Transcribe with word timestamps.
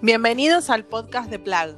Bienvenidos 0.00 0.70
al 0.70 0.84
podcast 0.84 1.28
de 1.28 1.40
Plag. 1.40 1.74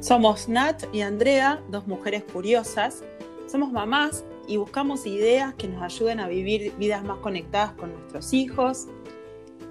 Somos 0.00 0.48
Nat 0.48 0.82
y 0.92 1.02
Andrea, 1.02 1.62
dos 1.68 1.86
mujeres 1.86 2.24
curiosas. 2.24 3.04
Somos 3.46 3.70
mamás 3.70 4.24
y 4.48 4.56
buscamos 4.56 5.06
ideas 5.06 5.54
que 5.54 5.68
nos 5.68 5.80
ayuden 5.80 6.18
a 6.18 6.26
vivir 6.26 6.74
vidas 6.76 7.04
más 7.04 7.18
conectadas 7.18 7.70
con 7.74 7.92
nuestros 7.92 8.32
hijos, 8.32 8.88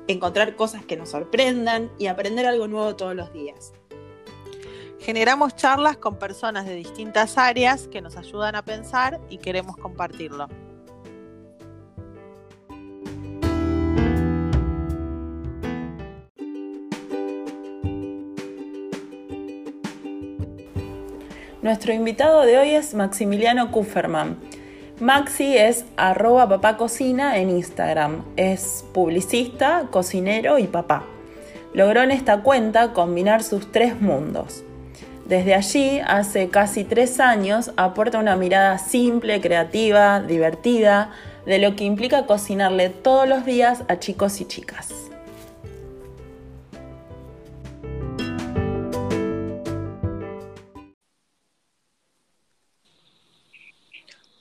encontrar 0.07 0.55
cosas 0.55 0.85
que 0.85 0.95
nos 0.95 1.09
sorprendan 1.09 1.91
y 1.99 2.07
aprender 2.07 2.45
algo 2.45 2.69
nuevo 2.69 2.95
todos 2.95 3.13
los 3.13 3.33
días. 3.33 3.73
Generamos 5.01 5.53
charlas 5.57 5.97
con 5.97 6.17
personas 6.17 6.65
de 6.65 6.75
distintas 6.75 7.37
áreas 7.37 7.89
que 7.89 7.99
nos 7.99 8.15
ayudan 8.15 8.55
a 8.55 8.63
pensar 8.63 9.19
y 9.29 9.39
queremos 9.39 9.75
compartirlo. 9.75 10.47
Nuestro 21.67 21.91
invitado 21.91 22.43
de 22.43 22.57
hoy 22.57 22.69
es 22.75 22.93
Maximiliano 22.93 23.71
Kufferman. 23.71 24.37
Maxi 25.01 25.57
es 25.57 25.83
arroba 25.97 26.47
papacocina 26.47 27.39
en 27.39 27.49
Instagram. 27.49 28.23
Es 28.37 28.85
publicista, 28.93 29.87
cocinero 29.91 30.59
y 30.59 30.67
papá. 30.67 31.03
Logró 31.73 32.03
en 32.03 32.11
esta 32.11 32.41
cuenta 32.41 32.93
combinar 32.93 33.43
sus 33.43 33.69
tres 33.69 33.99
mundos. 33.99 34.63
Desde 35.25 35.55
allí, 35.55 35.99
hace 36.07 36.47
casi 36.47 36.85
tres 36.85 37.19
años, 37.19 37.73
aporta 37.75 38.17
una 38.17 38.37
mirada 38.37 38.77
simple, 38.77 39.41
creativa, 39.41 40.21
divertida, 40.21 41.11
de 41.45 41.59
lo 41.59 41.75
que 41.75 41.83
implica 41.83 42.25
cocinarle 42.25 42.87
todos 42.87 43.27
los 43.27 43.45
días 43.45 43.83
a 43.89 43.99
chicos 43.99 44.39
y 44.39 44.45
chicas. 44.45 45.06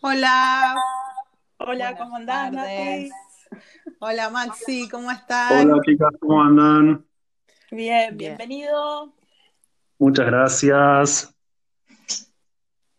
Hola. 0.08 0.76
Hola, 1.58 1.96
¿cómo 1.96 2.14
andás, 2.14 2.52
Nati? 2.52 3.10
Hola, 3.98 4.30
Maxi, 4.30 4.88
¿cómo 4.88 5.10
estás? 5.10 5.64
Hola, 5.64 5.80
chicas, 5.84 6.12
¿cómo 6.20 6.40
andan? 6.40 7.04
Bien, 7.72 8.16
Bien. 8.16 8.36
bienvenido. 8.36 9.12
Muchas 9.98 10.26
gracias. 10.26 11.34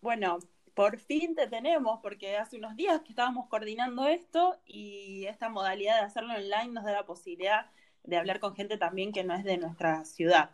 Bueno, 0.02 0.39
por 0.73 0.99
fin 0.99 1.33
te 1.33 1.47
tenemos, 1.47 2.02
porque 2.02 2.36
hace 2.36 2.58
unos 2.58 2.75
días 2.75 2.99
que 3.03 3.11
estábamos 3.11 3.47
coordinando 3.47 4.05
esto 4.05 4.58
y 4.66 5.27
esta 5.27 5.47
modalidad 5.47 5.99
de 6.02 6.08
hacerlo 6.08 6.33
online 6.33 6.73
nos 6.73 6.83
da 6.83 6.92
la 6.92 7.05
posibilidad 7.05 7.67
de 8.03 8.17
hablar 8.17 8.42
con 8.42 8.53
gente 8.53 8.77
también 8.77 9.14
que 9.14 9.23
no 9.23 9.33
es 9.33 9.45
de 9.45 9.55
nuestra 9.55 10.03
ciudad. 10.03 10.49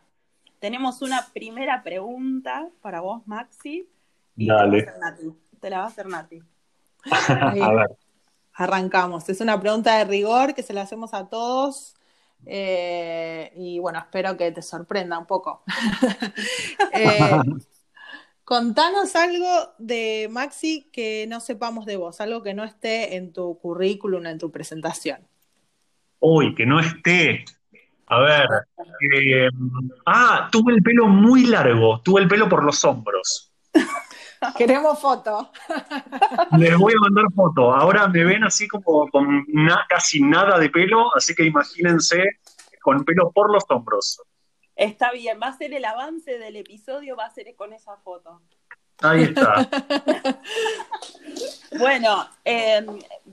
Tenemos 0.60 1.02
una 1.02 1.26
primera 1.34 1.82
pregunta 1.82 2.68
para 2.80 3.00
vos, 3.00 3.26
Maxi. 3.26 3.88
y 4.36 4.46
Dale. 4.46 4.86
Te 5.64 5.70
la 5.70 5.78
va 5.78 5.84
a 5.84 5.86
hacer 5.86 6.06
Nati. 6.06 6.42
A 7.08 7.72
ver, 7.72 7.86
Arrancamos. 8.52 9.26
Es 9.30 9.40
una 9.40 9.58
pregunta 9.58 9.96
de 9.96 10.04
rigor 10.04 10.52
que 10.52 10.62
se 10.62 10.74
la 10.74 10.82
hacemos 10.82 11.14
a 11.14 11.30
todos. 11.30 11.94
eh, 12.44 13.50
y 13.56 13.78
bueno, 13.78 13.98
espero 13.98 14.36
que 14.36 14.52
te 14.52 14.60
sorprenda 14.60 15.18
un 15.18 15.24
poco. 15.24 15.62
Eh, 16.92 17.30
contanos 18.44 19.16
algo 19.16 19.72
de 19.78 20.28
Maxi 20.30 20.90
que 20.92 21.26
no 21.28 21.40
sepamos 21.40 21.86
de 21.86 21.96
vos, 21.96 22.20
algo 22.20 22.42
que 22.42 22.52
no 22.52 22.62
esté 22.62 23.16
en 23.16 23.32
tu 23.32 23.58
currículum, 23.58 24.26
en 24.26 24.38
tu 24.38 24.50
presentación. 24.50 25.26
uy, 26.20 26.54
que 26.54 26.66
no 26.66 26.78
esté. 26.78 27.46
A 28.08 28.20
ver. 28.20 28.46
eh, 29.14 29.48
ah, 30.04 30.50
tuve 30.52 30.74
el 30.74 30.82
pelo 30.82 31.06
muy 31.06 31.46
largo, 31.46 32.02
tuve 32.02 32.20
el 32.20 32.28
pelo 32.28 32.50
por 32.50 32.62
los 32.62 32.84
hombros. 32.84 33.50
Queremos 34.56 34.98
foto. 35.00 35.50
Les 36.58 36.76
voy 36.76 36.92
a 36.94 37.00
mandar 37.00 37.24
foto. 37.34 37.74
Ahora 37.74 38.08
me 38.08 38.24
ven 38.24 38.44
así 38.44 38.66
como 38.68 39.08
con 39.10 39.44
na- 39.48 39.84
casi 39.88 40.20
nada 40.20 40.58
de 40.58 40.70
pelo, 40.70 41.14
así 41.16 41.34
que 41.34 41.44
imagínense 41.44 42.22
con 42.82 43.04
pelo 43.04 43.30
por 43.32 43.52
los 43.52 43.64
hombros. 43.68 44.20
Está 44.76 45.12
bien, 45.12 45.38
va 45.42 45.48
a 45.48 45.56
ser 45.56 45.72
el 45.72 45.84
avance 45.84 46.38
del 46.38 46.56
episodio, 46.56 47.16
va 47.16 47.26
a 47.26 47.30
ser 47.30 47.54
con 47.54 47.72
esa 47.72 47.96
foto. 47.98 48.40
Ahí 49.02 49.22
está. 49.24 49.68
Bueno, 51.78 52.28
eh, 52.44 52.86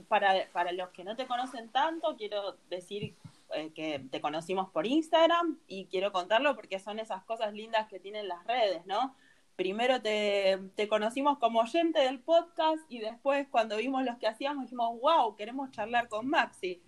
para, 0.08 0.34
para 0.52 0.72
los 0.72 0.88
que 0.90 1.04
no 1.04 1.14
te 1.14 1.26
conocen 1.26 1.70
tanto, 1.70 2.16
quiero 2.16 2.56
decir 2.68 3.14
eh, 3.54 3.70
que 3.72 4.00
te 4.10 4.20
conocimos 4.20 4.68
por 4.70 4.84
Instagram 4.86 5.58
y 5.68 5.86
quiero 5.86 6.10
contarlo 6.10 6.56
porque 6.56 6.80
son 6.80 6.98
esas 6.98 7.22
cosas 7.24 7.52
lindas 7.52 7.86
que 7.88 8.00
tienen 8.00 8.26
las 8.26 8.44
redes, 8.44 8.84
¿no? 8.86 9.14
Primero 9.56 10.00
te, 10.00 10.58
te 10.76 10.88
conocimos 10.88 11.38
como 11.38 11.60
oyente 11.60 12.00
del 12.00 12.18
podcast 12.20 12.80
y 12.88 13.00
después 13.00 13.46
cuando 13.50 13.76
vimos 13.76 14.04
los 14.04 14.16
que 14.18 14.26
hacíamos 14.26 14.64
dijimos, 14.64 14.98
wow, 15.00 15.36
queremos 15.36 15.70
charlar 15.70 16.08
con 16.08 16.26
Maxi. 16.28 16.82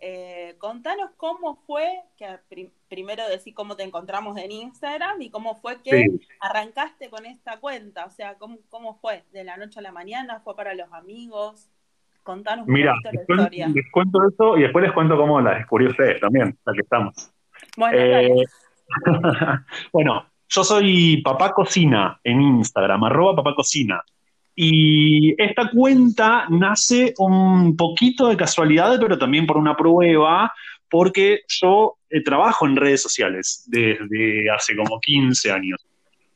Eh, 0.00 0.54
contanos 0.58 1.10
cómo 1.16 1.56
fue, 1.66 2.02
que 2.16 2.38
pri- 2.48 2.72
primero 2.88 3.28
decir 3.28 3.52
cómo 3.54 3.74
te 3.74 3.82
encontramos 3.82 4.36
en 4.36 4.52
Instagram 4.52 5.20
y 5.22 5.30
cómo 5.30 5.56
fue 5.56 5.82
que 5.82 5.90
Sí. 5.90 6.20
arrancaste 6.40 7.10
con 7.10 7.26
esta 7.26 7.58
cuenta, 7.58 8.04
o 8.04 8.10
sea, 8.10 8.34
¿cómo, 8.36 8.58
cómo 8.68 8.94
fue? 9.00 9.24
¿De 9.32 9.42
la 9.42 9.56
noche 9.56 9.80
a 9.80 9.82
la 9.82 9.90
mañana? 9.90 10.38
¿Fue 10.40 10.54
para 10.54 10.74
los 10.74 10.92
amigos? 10.92 11.68
Contanos 12.22 12.68
un 12.68 12.74
Mira, 12.74 12.92
poquito 12.92 13.08
la 13.12 13.18
después 13.18 13.38
historia. 13.40 13.68
les 13.68 13.90
cuento 13.90 14.18
eso 14.28 14.56
y 14.56 14.62
después 14.62 14.84
les 14.84 14.92
cuento 14.92 15.16
cómo 15.16 15.40
la 15.40 15.54
descubrí 15.56 15.86
ustedes 15.86 16.20
también, 16.20 16.56
ya 16.64 16.72
que 16.72 16.80
estamos. 16.80 17.14
Bueno, 17.76 17.98
Eh, 17.98 18.44
bueno, 19.92 20.26
yo 20.48 20.64
soy 20.64 21.20
Papá 21.22 21.52
Cocina 21.52 22.18
en 22.24 22.40
Instagram, 22.40 23.04
arroba 23.04 23.36
Papá 23.36 23.54
Cocina. 23.54 24.02
Y 24.54 25.40
esta 25.40 25.70
cuenta 25.70 26.46
nace 26.48 27.14
un 27.18 27.76
poquito 27.76 28.26
de 28.28 28.36
casualidad, 28.36 28.98
pero 29.00 29.16
también 29.16 29.46
por 29.46 29.56
una 29.56 29.76
prueba, 29.76 30.52
porque 30.90 31.42
yo 31.46 31.98
eh, 32.10 32.22
trabajo 32.22 32.66
en 32.66 32.76
redes 32.76 33.02
sociales 33.02 33.64
desde 33.68 34.50
hace 34.50 34.74
como 34.74 34.98
15 34.98 35.52
años. 35.52 35.86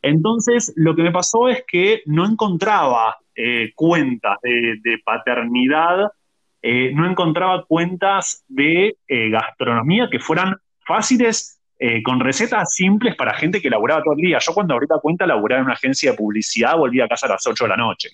Entonces, 0.02 0.72
lo 0.76 0.94
que 0.94 1.02
me 1.02 1.10
pasó 1.10 1.48
es 1.48 1.64
que 1.66 2.02
no 2.06 2.26
encontraba 2.26 3.16
eh, 3.34 3.72
cuentas 3.74 4.36
de, 4.42 4.98
paternidad, 5.04 6.12
eh, 6.60 6.92
no 6.94 7.10
encontraba 7.10 7.64
cuentas 7.64 8.44
de 8.46 8.96
gastronomía 9.08 10.08
que 10.10 10.20
fueran 10.20 10.56
fáciles, 10.86 11.61
eh, 11.84 12.00
con 12.00 12.20
recetas 12.20 12.72
simples 12.72 13.16
para 13.16 13.34
gente 13.34 13.60
que 13.60 13.68
laburaba 13.68 14.04
todo 14.04 14.14
el 14.14 14.20
día. 14.20 14.38
Yo 14.38 14.54
cuando 14.54 14.74
abrí 14.74 14.86
la 14.88 15.00
cuenta 15.00 15.26
laburaba 15.26 15.58
en 15.58 15.64
una 15.64 15.74
agencia 15.74 16.12
de 16.12 16.16
publicidad, 16.16 16.76
volví 16.76 17.00
a 17.00 17.08
casa 17.08 17.26
a 17.26 17.30
las 17.30 17.44
8 17.44 17.64
de 17.64 17.68
la 17.68 17.76
noche. 17.76 18.10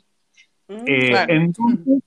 Mm, 0.68 0.84
Eh, 0.86 1.08
claro. 1.10 1.32
Entonces, 1.34 2.02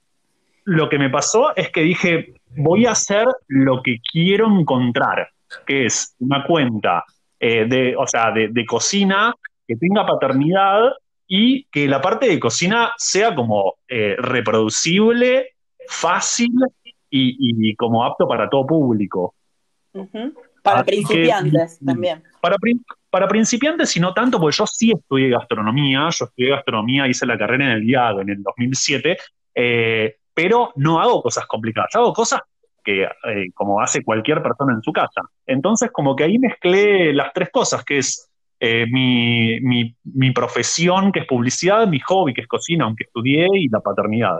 lo 0.63 0.89
que 0.89 0.97
me 0.97 1.11
pasó 1.11 1.55
es 1.55 1.69
que 1.69 1.81
dije, 1.81 2.33
voy 2.55 2.87
a 2.87 2.93
hacer 2.93 3.27
lo 3.47 3.83
que 3.83 3.99
quiero 4.11 4.47
encontrar, 4.47 5.29
que 5.67 5.85
es 5.85 6.15
una 6.17 6.43
cuenta 6.47 7.03
eh, 7.39 7.65
de, 7.69 7.95
o 7.95 8.07
sea, 8.07 8.31
de, 8.31 8.47
de 8.47 8.65
cocina 8.65 9.31
que 9.67 9.75
tenga 9.75 10.03
paternidad 10.03 10.93
y 11.27 11.65
que 11.65 11.87
la 11.87 12.01
parte 12.01 12.27
de 12.27 12.39
cocina 12.39 12.91
sea 12.97 13.35
como 13.35 13.75
eh, 13.87 14.15
reproducible, 14.17 15.49
fácil 15.87 16.53
y, 17.07 17.69
y 17.69 17.75
como 17.75 18.03
apto 18.03 18.27
para 18.27 18.49
todo 18.49 18.65
público. 18.65 19.35
ujú. 19.93 20.33
Para 20.61 20.81
Así 20.81 20.85
que- 20.85 20.91
principiantes 21.05 21.79
también. 21.85 22.23
Para, 22.41 22.55
para 23.09 23.27
principiantes 23.27 23.95
y 23.97 23.99
no 23.99 24.13
tanto, 24.13 24.39
porque 24.39 24.55
yo 24.57 24.65
sí 24.67 24.91
estudié 24.91 25.29
gastronomía, 25.29 26.07
yo 26.11 26.25
estudié 26.25 26.49
gastronomía, 26.51 27.07
hice 27.07 27.25
la 27.25 27.37
carrera 27.37 27.65
en 27.65 27.71
el 27.71 27.89
IAG 27.89 28.19
en 28.21 28.29
el 28.29 28.43
2007, 28.43 29.17
eh, 29.55 30.15
pero 30.33 30.71
no 30.75 31.01
hago 31.01 31.21
cosas 31.21 31.45
complicadas, 31.45 31.95
hago 31.95 32.13
cosas 32.13 32.41
que 32.83 33.03
eh, 33.03 33.51
como 33.53 33.79
hace 33.81 34.03
cualquier 34.03 34.41
persona 34.41 34.73
en 34.73 34.81
su 34.81 34.91
casa. 34.91 35.21
Entonces, 35.45 35.91
como 35.91 36.15
que 36.15 36.23
ahí 36.23 36.39
mezclé 36.39 37.13
las 37.13 37.31
tres 37.33 37.49
cosas, 37.51 37.83
que 37.83 37.97
es 37.99 38.27
eh, 38.59 38.85
mi, 38.91 39.59
mi- 39.61 39.95
mi 40.03 40.31
profesión, 40.31 41.11
que 41.11 41.19
es 41.21 41.25
publicidad, 41.25 41.87
mi 41.87 41.99
hobby, 41.99 42.33
que 42.33 42.41
es 42.41 42.47
cocina, 42.47 42.85
aunque 42.85 43.03
estudié, 43.05 43.47
y 43.53 43.67
la 43.69 43.79
paternidad. 43.81 44.39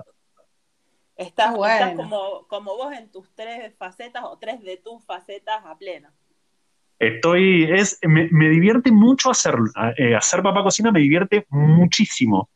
Estás, 1.16 1.48
Ah, 1.50 1.56
bueno. 1.56 1.74
estás 1.74 1.96
como, 1.96 2.48
como 2.48 2.76
vos 2.78 2.94
en 2.94 3.12
tus 3.12 3.30
tres 3.36 3.74
facetas 3.78 4.24
o 4.24 4.38
tres 4.38 4.62
de 4.62 4.78
tus 4.78 5.04
facetas 5.06 5.64
a 5.66 5.78
pleno. 5.78 6.10
Estoy, 7.00 7.64
es, 7.72 8.00
me, 8.04 8.28
me 8.32 8.50
divierte 8.50 8.92
mucho 8.92 9.32
hacer, 9.32 9.56
eh, 9.98 10.16
hacer 10.16 10.44
papá 10.44 10.64
cocina, 10.64 10.92
me 10.92 11.00
divierte 11.00 11.46
muchísimo, 11.50 12.50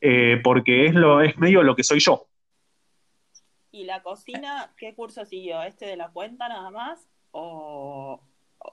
eh, 0.00 0.40
porque 0.42 0.86
es, 0.86 0.94
lo, 0.94 1.20
es 1.20 1.36
medio 1.36 1.62
lo 1.62 1.76
que 1.76 1.84
soy 1.84 2.00
yo. 2.00 2.26
¿Y 3.70 3.84
la 3.84 4.02
cocina, 4.02 4.72
qué 4.76 4.94
curso 4.94 5.24
siguió? 5.24 5.62
¿Este 5.62 5.86
de 5.86 5.96
la 5.96 6.10
cuenta 6.10 6.48
nada 6.48 6.70
más? 6.70 7.08
¿O 7.30 8.22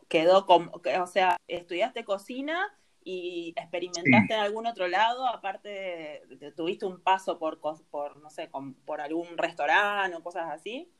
quedó 0.07 0.45
como, 0.45 0.71
o 0.71 1.07
sea, 1.07 1.37
estudiaste 1.47 2.03
cocina 2.03 2.73
y 3.09 3.53
experimentaste 3.55 4.33
en 4.33 4.39
algún 4.41 4.67
otro 4.67 4.87
lado? 4.89 5.25
Aparte, 5.27 6.23
¿tuviste 6.57 6.85
un 6.85 6.99
paso 7.01 7.39
por, 7.39 7.57
por 7.89 8.17
no 8.21 8.29
sé, 8.29 8.49
con- 8.49 8.73
por 8.73 8.99
algún 8.99 9.37
restaurante 9.37 10.17
o 10.17 10.21
cosas 10.21 10.51
así? 10.51 10.91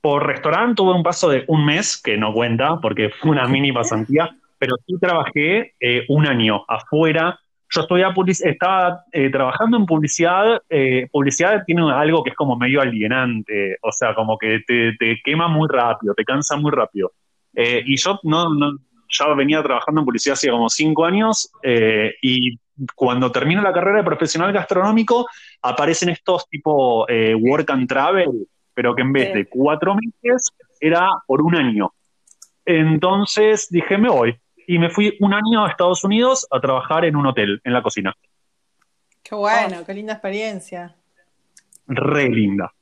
por 0.00 0.26
restaurante 0.26 0.76
tuve 0.76 0.94
un 0.94 1.02
paso 1.02 1.28
de 1.28 1.44
un 1.48 1.66
mes, 1.66 2.00
que 2.00 2.16
no 2.16 2.32
cuenta 2.32 2.80
porque 2.80 3.10
fue 3.10 3.32
una 3.32 3.46
mini 3.48 3.72
pasantía, 3.72 4.30
pero 4.58 4.76
sí 4.86 4.94
trabajé 4.98 5.74
eh, 5.80 6.04
un 6.08 6.26
año 6.26 6.64
afuera. 6.68 7.38
Yo 7.70 7.82
estaba 8.28 9.04
eh, 9.12 9.28
trabajando 9.28 9.76
en 9.76 9.84
publicidad. 9.84 10.62
Eh, 10.70 11.08
publicidad 11.12 11.62
tiene 11.66 11.92
algo 11.92 12.22
que 12.22 12.30
es 12.30 12.36
como 12.36 12.56
medio 12.56 12.80
alienante, 12.80 13.76
o 13.82 13.92
sea, 13.92 14.14
como 14.14 14.38
que 14.38 14.60
te, 14.66 15.20
quema 15.24 15.48
muy 15.48 15.68
rápido, 15.70 16.14
te 16.14 16.24
cansa 16.24 16.56
muy 16.56 16.70
rápido. 16.70 17.12
y 17.54 17.96
yo 17.96 18.18
no, 18.22 18.54
no, 18.54 18.78
ya 19.08 19.26
venía 19.34 19.62
trabajando 19.62 20.00
en 20.00 20.04
publicidad 20.04 20.34
hace 20.34 20.50
como 20.50 20.68
cinco 20.68 21.04
años 21.04 21.50
y 22.22 22.58
cuando 22.94 23.32
termino 23.32 23.62
la 23.62 23.72
carrera 23.72 23.98
de 23.98 24.04
profesional 24.04 24.52
gastronómico 24.52 25.26
aparecen 25.62 26.10
estos 26.10 26.48
tipo 26.48 27.06
work 27.40 27.70
and 27.70 27.88
travel 27.88 28.46
pero 28.78 28.94
que 28.94 29.02
en 29.02 29.12
vez 29.12 29.34
de 29.34 29.48
cuatro 29.48 29.96
meses 29.96 30.52
era 30.78 31.10
por 31.26 31.42
un 31.42 31.56
año. 31.56 31.92
Entonces 32.64 33.66
dije, 33.70 33.98
me 33.98 34.08
voy. 34.08 34.40
Y 34.68 34.78
me 34.78 34.88
fui 34.88 35.16
un 35.18 35.34
año 35.34 35.64
a 35.64 35.70
Estados 35.70 36.04
Unidos 36.04 36.46
a 36.48 36.60
trabajar 36.60 37.04
en 37.04 37.16
un 37.16 37.26
hotel, 37.26 37.60
en 37.64 37.72
la 37.72 37.82
cocina. 37.82 38.14
Qué 39.20 39.34
bueno, 39.34 39.84
qué 39.84 39.94
linda 39.94 40.12
experiencia. 40.12 40.94
Re 41.88 42.28
linda. 42.28 42.72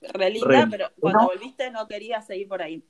Re 0.00 0.30
linda, 0.30 0.66
pero 0.68 0.88
cuando 0.98 1.26
volviste 1.26 1.70
no 1.70 1.86
querías 1.86 2.26
seguir 2.26 2.48
por 2.48 2.60
ahí. 2.60 2.82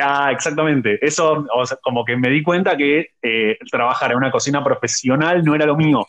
Ah, 0.00 0.30
exactamente. 0.32 1.04
Eso, 1.04 1.46
como 1.82 2.04
que 2.04 2.16
me 2.16 2.30
di 2.30 2.42
cuenta 2.42 2.76
que 2.76 3.10
eh, 3.20 3.58
trabajar 3.70 4.12
en 4.12 4.18
una 4.18 4.30
cocina 4.30 4.62
profesional 4.64 5.44
no 5.44 5.54
era 5.54 5.66
lo 5.66 5.76
mío. 5.76 6.06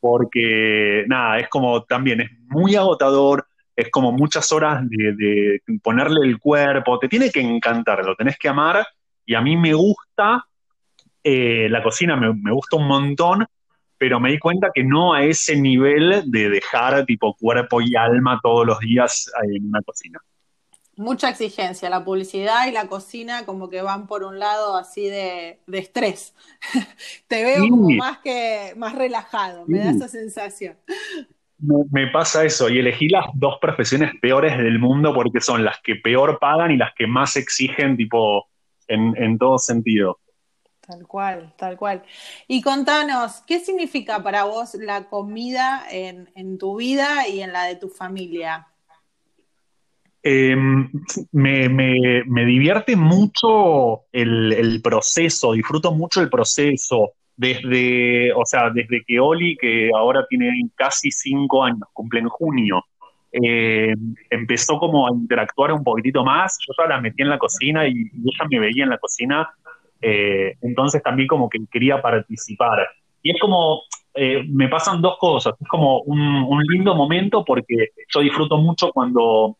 Porque, 0.00 1.04
nada, 1.06 1.38
es 1.38 1.48
como 1.48 1.84
también, 1.84 2.22
es 2.22 2.30
muy 2.48 2.74
agotador, 2.74 3.46
es 3.80 3.90
como 3.90 4.12
muchas 4.12 4.50
horas 4.52 4.82
de, 4.88 5.62
ponerle 5.82 6.26
el 6.26 6.38
cuerpo, 6.38 6.98
te 6.98 7.08
tiene 7.08 7.30
que 7.30 7.40
encantar, 7.40 8.04
lo 8.04 8.14
tenés 8.16 8.38
que 8.38 8.48
amar 8.48 8.86
y 9.24 9.34
a 9.34 9.40
mí 9.40 9.56
me 9.56 9.74
gusta, 9.74 10.44
eh, 11.22 11.68
la 11.70 11.82
cocina 11.82 12.16
me, 12.16 12.52
gusta 12.52 12.76
un 12.76 12.86
montón, 12.86 13.46
pero 13.96 14.18
me 14.20 14.30
di 14.30 14.38
cuenta 14.38 14.70
que 14.74 14.82
no 14.82 15.14
a 15.14 15.24
ese 15.24 15.56
nivel 15.56 16.30
de 16.30 16.48
dejar 16.48 17.04
tipo 17.04 17.34
cuerpo 17.34 17.80
y 17.80 17.94
alma 17.96 18.40
todos 18.42 18.66
los 18.66 18.78
días 18.80 19.30
en 19.42 19.68
una 19.68 19.82
cocina. 19.82 20.18
Mucha 21.00 21.30
exigencia, 21.30 21.88
la 21.88 22.04
publicidad 22.04 22.66
y 22.68 22.72
la 22.72 22.86
cocina 22.86 23.46
como 23.46 23.70
que 23.70 23.82
van 23.82 24.06
por 24.06 24.22
un 24.22 24.38
lado 24.38 24.76
así 24.76 25.08
de, 25.08 25.60
estrés. 25.72 26.34
Te 27.28 27.44
veo 27.44 27.68
como 27.68 27.90
más 27.90 28.18
que 28.18 28.74
más 28.76 28.94
relajado, 28.94 29.64
me 29.66 29.78
da 29.78 29.90
esa 29.90 30.08
sensación 30.08 30.76
me, 31.60 32.06
pasa 32.08 32.44
eso 32.44 32.68
y 32.68 32.78
elegí 32.78 33.08
las 33.08 33.26
dos 33.34 33.58
profesiones 33.60 34.12
peores 34.20 34.56
del 34.56 34.78
mundo 34.78 35.12
porque 35.14 35.40
son 35.40 35.64
las 35.64 35.78
que 35.82 35.96
peor 35.96 36.38
pagan 36.38 36.70
y 36.70 36.76
las 36.76 36.94
que 36.94 37.06
más 37.06 37.36
exigen, 37.36 37.96
tipo, 37.96 38.48
en, 38.88 39.38
todo 39.38 39.58
sentido. 39.58 40.18
Tal 40.80 41.06
cual, 41.06 41.52
tal 41.56 41.76
cual. 41.76 42.02
Y 42.48 42.62
contanos, 42.62 43.42
¿qué 43.46 43.60
significa 43.60 44.22
para 44.22 44.44
vos 44.44 44.74
la 44.74 45.04
comida 45.08 45.84
en, 45.90 46.58
tu 46.58 46.76
vida 46.76 47.28
y 47.28 47.42
en 47.42 47.52
la 47.52 47.64
de 47.64 47.76
tu 47.76 47.88
familia? 47.88 48.66
Em, 50.22 50.90
me, 51.32 52.44
divierte 52.44 52.94
mucho 52.94 54.02
el, 54.12 54.80
proceso, 54.82 55.52
disfruto 55.52 55.92
mucho 55.92 56.20
el 56.20 56.28
proceso. 56.28 57.12
Desde, 57.36 58.32
o 58.34 58.44
sea, 58.44 58.68
desde 58.68 59.02
que 59.06 59.18
Oli, 59.18 59.56
que 59.56 59.90
ahora 59.96 60.26
tiene 60.28 60.50
casi 60.74 61.10
cinco 61.10 61.64
años, 61.64 61.88
cumple 61.94 62.20
en 62.20 62.28
junio, 62.28 62.84
eh, 63.32 63.94
empezó 64.28 64.78
como 64.78 65.06
a 65.06 65.10
interactuar 65.12 65.72
un 65.72 65.84
poquitito 65.84 66.24
más, 66.24 66.58
yo 66.66 66.74
ya 66.76 66.88
la 66.88 67.00
metí 67.00 67.22
en 67.22 67.30
la 67.30 67.38
cocina 67.38 67.86
y, 67.86 67.92
ella 67.92 68.46
me 68.50 68.58
veía 68.58 68.84
en 68.84 68.90
la 68.90 68.98
cocina, 68.98 69.48
eh, 70.02 70.56
entonces 70.60 71.02
también 71.02 71.28
como 71.28 71.48
que 71.48 71.60
quería 71.70 72.02
participar. 72.02 72.86
Y 73.22 73.30
es 73.30 73.40
como, 73.40 73.82
eh, 74.14 74.42
me 74.48 74.68
pasan 74.68 75.00
dos 75.00 75.16
cosas, 75.18 75.54
es 75.60 75.68
como 75.68 76.00
un, 76.00 76.62
lindo 76.68 76.94
momento 76.94 77.44
porque 77.44 77.90
yo 78.12 78.20
disfruto 78.20 78.58
mucho 78.58 78.90
cuando 78.92 79.56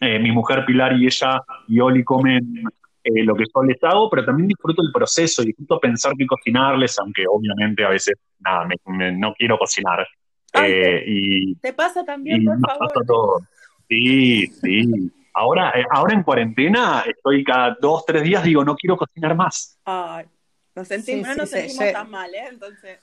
mi 0.00 0.32
mujer 0.32 0.64
Pilar 0.64 0.94
y 0.98 1.06
ella 1.06 1.42
y 1.68 1.78
Oli 1.78 2.02
comen 2.02 2.64
eh, 3.02 3.24
lo 3.24 3.34
que 3.34 3.44
yo 3.54 3.62
les 3.62 3.82
hago, 3.82 4.10
pero 4.10 4.26
también 4.26 4.48
disfruto 4.48 4.82
el 4.82 4.92
proceso, 4.92 5.42
disfruto 5.42 5.80
pensar 5.80 6.12
que 6.18 6.26
cocinarles, 6.26 6.98
aunque 6.98 7.24
obviamente 7.26 7.82
a 7.82 7.88
veces, 7.88 8.14
nada, 8.38 8.68
no 8.86 9.34
quiero 9.34 9.58
cocinar. 9.58 10.06
Eh, 10.52 11.04
y, 11.06 11.54
¿Te 11.56 11.72
pasa 11.72 12.04
también, 12.04 12.44
por 12.44 12.60
favor? 12.60 12.88
Pasa 12.88 13.06
todo. 13.06 13.40
Sí, 13.88 14.46
sí. 14.48 15.12
Ahora, 15.32 15.70
eh, 15.70 15.84
ahora 15.90 16.14
en 16.14 16.22
cuarentena 16.22 17.02
estoy 17.06 17.42
cada 17.42 17.76
dos, 17.80 18.04
tres 18.04 18.22
días, 18.22 18.42
digo, 18.42 18.64
no 18.64 18.76
quiero 18.76 18.98
cocinar 18.98 19.34
más. 19.34 19.78
Ay, 19.84 20.26
nos 20.74 20.88
sentimos, 20.88 21.28
no 21.28 21.36
nos 21.36 21.50
sentimos 21.50 21.92
tan 21.92 22.10
mal, 22.10 22.34
¿eh? 22.34 22.48
Entonces... 22.50 22.98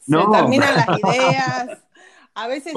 Se 0.00 0.16
terminan 0.32 0.74
las 0.74 0.98
ideas. 0.98 1.85
A 2.38 2.48
veces 2.48 2.74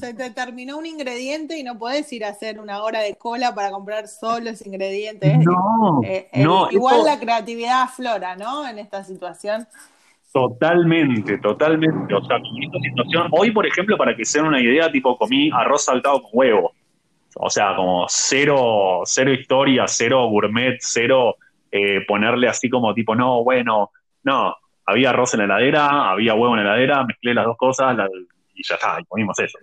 se, 0.00 0.14
te 0.14 0.30
terminó, 0.30 0.76
un 0.76 0.86
ingrediente 0.86 1.56
y 1.56 1.62
no 1.62 1.78
puedes 1.78 2.12
ir 2.12 2.24
a 2.24 2.30
hacer 2.30 2.58
una 2.58 2.82
hora 2.82 2.98
de 2.98 3.14
cola 3.14 3.54
para 3.54 3.70
comprar 3.70 4.08
solo 4.08 4.50
ese 4.50 4.68
ingrediente. 4.68 5.38
No, 5.38 6.00
eh, 6.02 6.28
eh, 6.32 6.42
no 6.42 6.68
igual 6.72 7.04
la 7.04 7.20
creatividad 7.20 7.82
aflora, 7.82 8.34
¿no? 8.34 8.68
En 8.68 8.80
esta 8.80 9.04
situación. 9.04 9.68
Totalmente, 10.32 11.38
totalmente. 11.38 12.12
O 12.12 12.24
sea, 12.24 12.38
en 12.38 12.64
esta 12.64 12.78
situación, 12.80 13.28
hoy, 13.30 13.52
por 13.52 13.64
ejemplo, 13.68 13.96
para 13.96 14.16
que 14.16 14.24
sea 14.24 14.42
una 14.42 14.60
idea, 14.60 14.90
tipo 14.90 15.16
comí 15.16 15.48
arroz 15.52 15.84
saltado 15.84 16.20
con 16.22 16.30
huevo. 16.32 16.72
O 17.36 17.48
sea, 17.48 17.76
como 17.76 18.06
cero, 18.08 19.02
cero 19.04 19.32
historia, 19.32 19.84
cero 19.86 20.26
gourmet, 20.28 20.76
cero 20.80 21.36
eh, 21.70 22.04
ponerle 22.08 22.48
así 22.48 22.68
como 22.68 22.92
tipo, 22.94 23.14
no, 23.14 23.44
bueno, 23.44 23.92
no, 24.24 24.56
había 24.84 25.10
arroz 25.10 25.34
en 25.34 25.38
la 25.38 25.44
heladera, 25.44 26.10
había 26.10 26.34
huevo 26.34 26.56
en 26.56 26.64
la 26.64 26.70
heladera, 26.72 27.04
mezclé 27.04 27.32
las 27.32 27.44
dos 27.44 27.56
cosas, 27.56 27.96
la, 27.96 28.08
y 28.56 28.66
ya 28.66 28.74
está, 28.74 28.98
y 29.00 29.04
ponimos 29.04 29.38
eso. 29.38 29.58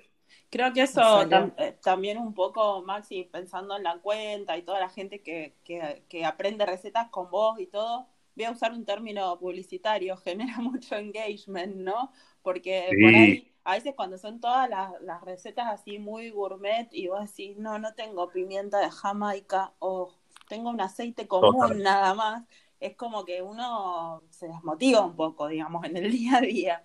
Creo 0.49 0.71
que 0.71 0.83
eso 0.83 1.23
eh, 1.57 1.77
también 1.81 2.19
un 2.19 2.33
poco, 2.35 2.83
Maxi, 2.83 3.23
pensando 3.23 3.75
en 3.75 3.83
la 3.83 3.97
cuenta 3.97 4.55
y 4.55 4.61
toda 4.61 4.79
la 4.79 4.89
gente 4.89 5.23
que, 5.23 5.55
que, 5.63 6.25
aprende 6.25 6.65
recetas 6.65 7.09
con 7.09 7.31
vos 7.31 7.59
y 7.59 7.65
todo, 7.65 8.07
voy 8.35 8.45
a 8.45 8.51
usar 8.51 8.71
un 8.71 8.85
término 8.85 9.39
publicitario, 9.39 10.15
genera 10.23 10.59
mucho 10.59 10.95
engagement, 10.95 11.75
¿no? 11.77 12.11
Porque 12.43 12.89
por 13.01 13.15
ahí, 13.15 13.51
a 13.63 13.73
veces 13.73 13.95
cuando 13.95 14.19
son 14.19 14.39
todas 14.39 14.69
las, 14.69 14.91
las, 15.01 15.23
recetas 15.23 15.67
así 15.67 15.97
muy 15.97 16.29
gourmet 16.29 16.87
y 16.91 17.07
vos 17.07 17.21
decís, 17.21 17.57
no, 17.57 17.79
no 17.79 17.95
tengo 17.95 18.29
pimienta 18.29 18.77
de 18.79 18.91
Jamaica 18.91 19.73
o 19.79 20.13
tengo 20.47 20.69
un 20.69 20.81
aceite 20.81 21.27
común 21.27 21.81
nada 21.81 22.13
más, 22.13 22.43
es 22.79 22.95
como 22.95 23.25
que 23.25 23.41
uno 23.41 24.21
se 24.29 24.47
desmotiva 24.47 25.03
un 25.05 25.15
poco, 25.15 25.47
digamos, 25.47 25.83
en 25.85 25.97
el 25.97 26.11
día 26.11 26.37
a 26.37 26.41
día. 26.41 26.83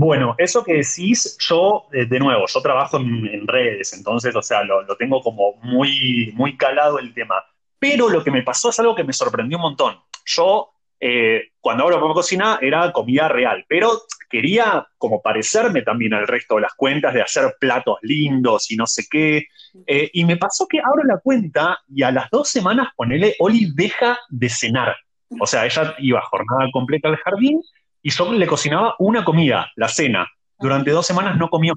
Bueno, 0.00 0.36
eso 0.38 0.62
que 0.62 0.74
decís, 0.74 1.36
yo, 1.40 1.88
eh, 1.92 2.06
de 2.06 2.20
nuevo, 2.20 2.44
yo 2.46 2.62
trabajo 2.62 2.98
en, 2.98 3.48
redes, 3.48 3.92
entonces, 3.94 4.32
o 4.36 4.42
sea, 4.42 4.62
lo, 4.62 4.86
tengo 4.96 5.20
como 5.20 5.54
muy, 5.60 6.32
muy 6.36 6.56
calado 6.56 7.00
el 7.00 7.12
tema. 7.12 7.34
Pero 7.80 8.08
lo 8.08 8.22
que 8.22 8.30
me 8.30 8.44
pasó 8.44 8.70
es 8.70 8.78
algo 8.78 8.94
que 8.94 9.02
me 9.02 9.12
sorprendió 9.12 9.58
un 9.58 9.62
montón. 9.62 9.96
Yo, 10.24 10.70
eh, 11.00 11.48
cuando 11.60 11.82
hablo 11.82 11.98
por 11.98 12.14
cocina, 12.14 12.60
era 12.62 12.92
comida 12.92 13.26
real, 13.26 13.64
pero 13.68 13.90
quería 14.30 14.86
como 14.98 15.20
parecerme 15.20 15.82
también 15.82 16.14
al 16.14 16.28
resto 16.28 16.54
de 16.54 16.60
las 16.60 16.74
cuentas, 16.74 17.12
de 17.12 17.22
hacer 17.22 17.56
platos 17.58 17.98
lindos 18.02 18.70
y 18.70 18.76
no 18.76 18.86
sé 18.86 19.02
qué. 19.10 19.46
Eh, 19.84 20.10
y 20.12 20.24
me 20.24 20.36
pasó 20.36 20.68
que 20.68 20.78
abro 20.78 21.02
la 21.02 21.18
cuenta 21.18 21.76
y 21.88 22.04
a 22.04 22.12
las 22.12 22.30
dos 22.30 22.48
semanas, 22.48 22.90
ponele, 22.94 23.34
Oli 23.40 23.72
deja 23.74 24.16
de 24.28 24.48
cenar. 24.48 24.94
O 25.40 25.46
sea, 25.46 25.66
ella 25.66 25.96
iba 25.98 26.22
jornada 26.22 26.70
completa 26.72 27.08
al 27.08 27.16
jardín 27.16 27.60
y 28.02 28.10
yo 28.10 28.32
le 28.32 28.46
cocinaba 28.46 28.94
una 28.98 29.24
comida, 29.24 29.70
la 29.76 29.88
cena. 29.88 30.26
Durante 30.58 30.90
dos 30.90 31.06
semanas 31.06 31.36
no 31.36 31.48
comió. 31.48 31.74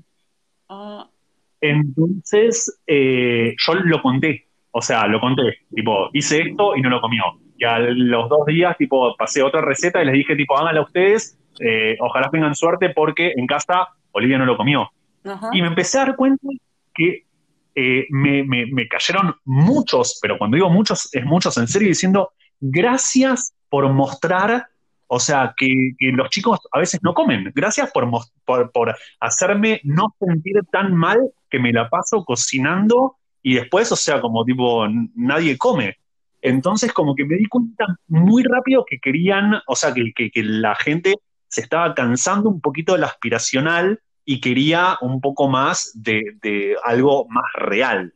Ah. 0.70 1.08
Entonces, 1.60 2.82
eh, 2.88 3.54
yo 3.58 3.74
lo 3.76 4.02
conté, 4.02 4.48
o 4.72 4.82
sea, 4.82 5.06
lo 5.08 5.20
conté, 5.20 5.60
tipo, 5.74 6.10
hice 6.14 6.42
esto 6.42 6.76
y 6.76 6.82
no 6.82 6.90
lo 6.90 7.02
comió. 7.02 7.24
Y 7.58 7.66
a 7.66 7.78
los 7.80 8.30
dos 8.30 8.46
días, 8.48 8.76
tipo, 8.78 9.16
pasé 9.16 9.44
otra 9.44 9.62
receta 9.62 10.02
y 10.02 10.06
les 10.06 10.16
dije, 10.16 10.36
tipo, 10.36 10.58
háganla 10.58 10.82
ustedes, 10.82 11.38
eh, 11.60 11.96
ojalá 12.00 12.30
tengan 12.32 12.56
suerte 12.56 12.90
porque 12.90 13.34
en 13.36 13.46
casa 13.46 13.90
Olivia 14.12 14.38
no 14.38 14.46
lo 14.46 14.58
comió. 14.58 14.90
Y 15.54 15.62
me 15.62 15.68
empecé 15.68 16.00
a 16.00 16.06
dar 16.06 16.16
cuenta 16.16 16.48
que 16.96 17.26
eh, 17.76 18.08
me, 18.10 18.44
me, 18.44 18.88
cayeron 18.88 19.36
muchos, 19.46 20.18
pero 20.22 20.38
cuando 20.38 20.56
digo 20.56 20.70
muchos, 20.70 21.14
es 21.14 21.24
muchos 21.24 21.58
en 21.58 21.68
serio, 21.68 21.90
diciendo, 21.90 22.32
gracias 22.60 23.54
por 23.70 23.88
mostrar 23.94 24.68
o 25.14 25.20
sea, 25.20 25.54
que, 25.58 25.94
los 26.00 26.30
chicos 26.30 26.58
a 26.72 26.80
veces 26.80 27.02
no 27.04 27.14
comen. 27.14 27.52
Gracias 27.54 27.92
por, 27.92 28.10
por, 28.46 28.96
hacerme 29.20 29.82
no 29.84 30.16
sentir 30.18 30.56
tan 30.72 30.96
mal 30.96 31.20
que 31.50 31.60
me 31.60 31.74
la 31.74 31.90
paso 31.90 32.24
cocinando 32.24 33.18
y 33.44 33.56
después, 33.56 33.92
o 33.92 33.98
sea, 33.98 34.22
como 34.22 34.46
tipo, 34.46 34.88
nadie 35.16 35.58
come. 35.58 35.98
Entonces, 36.42 36.94
como 36.94 37.14
que 37.14 37.26
me 37.26 37.36
di 37.36 37.46
cuenta 37.48 37.88
muy 38.08 38.44
rápido 38.44 38.86
que 38.88 39.00
querían, 39.00 39.62
o 39.68 39.76
sea, 39.76 39.94
que, 39.94 40.14
que, 40.14 40.44
la 40.44 40.76
gente 40.76 41.16
se 41.50 41.60
estaba 41.60 41.94
cansando 41.94 42.48
un 42.48 42.62
poquito 42.62 42.94
de 42.94 43.00
la 43.00 43.08
aspiracional 43.08 44.00
y 44.24 44.40
quería 44.40 44.98
un 45.02 45.20
poco 45.20 45.50
más 45.50 45.92
de, 45.94 46.38
de 46.42 46.78
algo 46.86 47.28
más 47.28 47.52
real. 47.56 48.14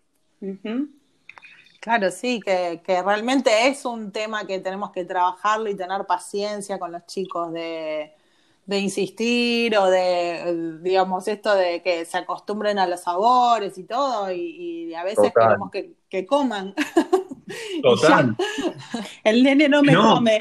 Claro, 1.86 2.10
sí, 2.10 2.40
que, 2.44 2.82
que, 2.84 3.04
realmente 3.04 3.68
es 3.68 3.86
un 3.86 4.12
tema 4.12 4.48
que 4.48 4.58
tenemos 4.58 4.90
que 4.90 5.06
trabajarlo 5.06 5.70
y 5.70 5.76
tener 5.76 6.04
paciencia 6.08 6.80
con 6.80 6.92
los 6.92 7.06
chicos 7.06 7.54
de, 7.54 8.12
de 8.66 8.80
insistir 8.80 9.78
o 9.78 9.86
de, 9.86 10.80
digamos, 10.82 11.28
esto 11.28 11.54
de 11.54 11.84
que 11.84 12.04
se 12.06 12.18
acostumbren 12.18 12.80
a 12.80 12.88
los 12.88 13.04
sabores 13.04 13.78
y 13.78 13.84
todo, 13.84 14.32
y, 14.32 14.96
a 14.96 15.04
veces 15.04 15.32
queremos 15.32 15.70
que, 15.70 15.92
que, 16.10 16.26
coman. 16.26 16.74
Total. 17.84 18.36
El 19.24 19.44
nene 19.44 19.70
no 19.70 19.84
me 19.84 19.94
come. 19.94 20.40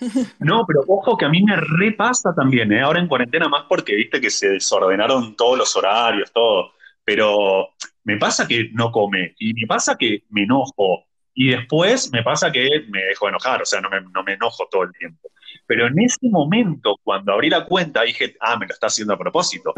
no, 0.38 0.64
pero 0.66 0.80
ojo 0.88 1.18
que 1.18 1.26
a 1.26 1.28
mí 1.28 1.42
me 1.42 1.56
repasa 1.56 2.34
también, 2.34 2.72
¿eh? 2.72 2.80
ahora 2.80 3.00
en 3.00 3.08
cuarentena 3.08 3.46
más 3.50 3.66
porque 3.68 3.94
viste 3.94 4.22
que 4.22 4.30
se 4.30 4.48
desordenaron 4.48 5.36
todos 5.36 5.58
los 5.58 5.76
horarios, 5.76 6.32
todo, 6.32 6.70
pero 7.04 7.75
me 8.06 8.16
pasa 8.18 8.46
que 8.46 8.70
no 8.72 8.92
come 8.92 9.34
y 9.38 9.52
me 9.52 9.66
pasa 9.66 9.96
que 9.96 10.22
me 10.30 10.44
enojo 10.44 11.04
y 11.34 11.50
después 11.50 12.10
me 12.12 12.22
pasa 12.22 12.52
que 12.52 12.84
me 12.88 13.02
dejo 13.02 13.28
enojar, 13.28 13.60
o 13.60 13.66
sea, 13.66 13.80
no 13.80 13.90
me, 13.90 14.00
no 14.00 14.22
me 14.22 14.34
enojo 14.34 14.68
todo 14.70 14.84
el 14.84 14.92
tiempo. 14.92 15.28
Pero 15.66 15.88
en 15.88 15.98
ese 15.98 16.28
momento, 16.30 16.94
cuando 17.02 17.32
abrí 17.32 17.50
la 17.50 17.66
cuenta, 17.66 18.02
dije, 18.02 18.36
ah, 18.40 18.56
me 18.56 18.66
lo 18.66 18.72
está 18.72 18.86
haciendo 18.86 19.12
a 19.12 19.18
propósito. 19.18 19.74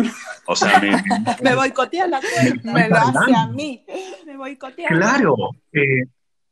O 0.46 0.54
sea, 0.54 0.78
me, 0.78 0.90
me, 1.42 1.54
boicotea 1.54 2.06
la 2.06 2.20
cuenta, 2.20 2.72
me, 2.72 2.88
lo 2.88 2.96
hace 2.96 3.34
a 3.34 3.46
mí. 3.46 3.84
Me 4.26 4.36
boicotea. 4.36 4.88
Claro. 4.88 5.34
Eh, 5.72 6.04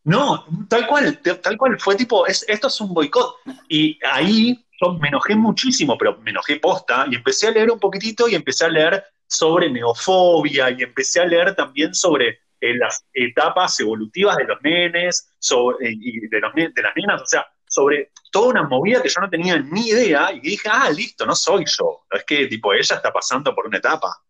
no, 0.05 0.47
tal 0.69 0.87
cual, 0.87 1.21
tal 1.21 1.59
cual, 1.59 1.79
fue 1.79 1.95
tipo, 1.95 2.27
es, 2.27 2.45
esto 2.49 2.69
es 2.69 2.81
un 2.81 2.95
boicot. 2.95 3.37
Y 3.69 3.99
ahí 4.11 4.67
yo 4.81 4.95
me 4.95 5.09
enojé 5.09 5.37
muchísimo, 5.37 5.99
pero 5.99 6.19
me 6.19 6.31
enojé 6.31 6.57
posta 6.57 7.07
y 7.11 7.17
empecé 7.17 7.49
a 7.49 7.51
leer 7.51 7.71
un 7.71 7.79
poquitito 7.79 8.29
y 8.29 8.35
empecé 8.35 8.65
a 8.65 8.71
leer 8.71 9.05
sobre 9.27 9.71
neofobia 9.71 10.71
y 10.71 10.83
empecé 10.83 11.21
a 11.21 11.27
leer 11.27 11.55
también 11.55 11.95
sobre 11.95 12.39
eh, 12.61 12.75
las 12.77 13.05
etapas 13.13 13.79
evolutivas 13.81 14.37
de 14.37 14.45
los 14.45 14.61
nenes 14.63 15.35
sobre, 15.39 15.91
y 15.91 16.27
de, 16.29 16.41
los, 16.41 16.55
de 16.55 16.83
las 16.83 16.97
nenas. 16.97 17.23
O 17.23 17.27
sea, 17.27 17.47
sobre 17.69 18.13
toda 18.31 18.49
una 18.49 18.63
movida 18.63 19.03
que 19.03 19.09
yo 19.09 19.21
no 19.21 19.29
tenía 19.31 19.59
ni 19.59 19.89
idea 19.89 20.33
y 20.33 20.41
dije, 20.41 20.69
ah, 20.71 20.91
listo, 20.91 21.27
no 21.27 21.35
soy 21.35 21.65
yo. 21.67 22.07
Es 22.11 22.25
que, 22.25 22.47
tipo, 22.47 22.73
ella 22.73 22.97
está 22.97 23.13
pasando 23.13 23.55
por 23.55 23.67
una 23.67 23.79
etapa. 23.79 24.23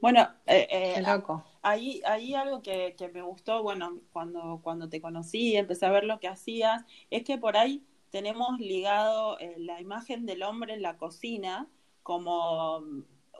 Bueno, 0.00 0.28
eh, 0.46 0.66
eh 0.70 1.04
ahí, 1.62 2.00
ahí 2.06 2.34
algo 2.34 2.62
que, 2.62 2.94
me 3.12 3.22
gustó, 3.22 3.62
bueno, 3.62 4.00
cuando, 4.12 4.60
cuando 4.62 4.88
te 4.88 5.00
conocí 5.00 5.52
y 5.52 5.56
empecé 5.56 5.86
a 5.86 5.90
ver 5.90 6.04
lo 6.04 6.20
que 6.20 6.28
hacías, 6.28 6.84
es 7.10 7.24
que 7.24 7.36
por 7.36 7.56
ahí 7.56 7.84
tenemos 8.10 8.58
ligado 8.58 9.38
eh, 9.38 9.56
la 9.58 9.80
imagen 9.80 10.24
del 10.24 10.42
hombre 10.42 10.74
en 10.74 10.82
la 10.82 10.96
cocina 10.96 11.68
como 12.02 12.82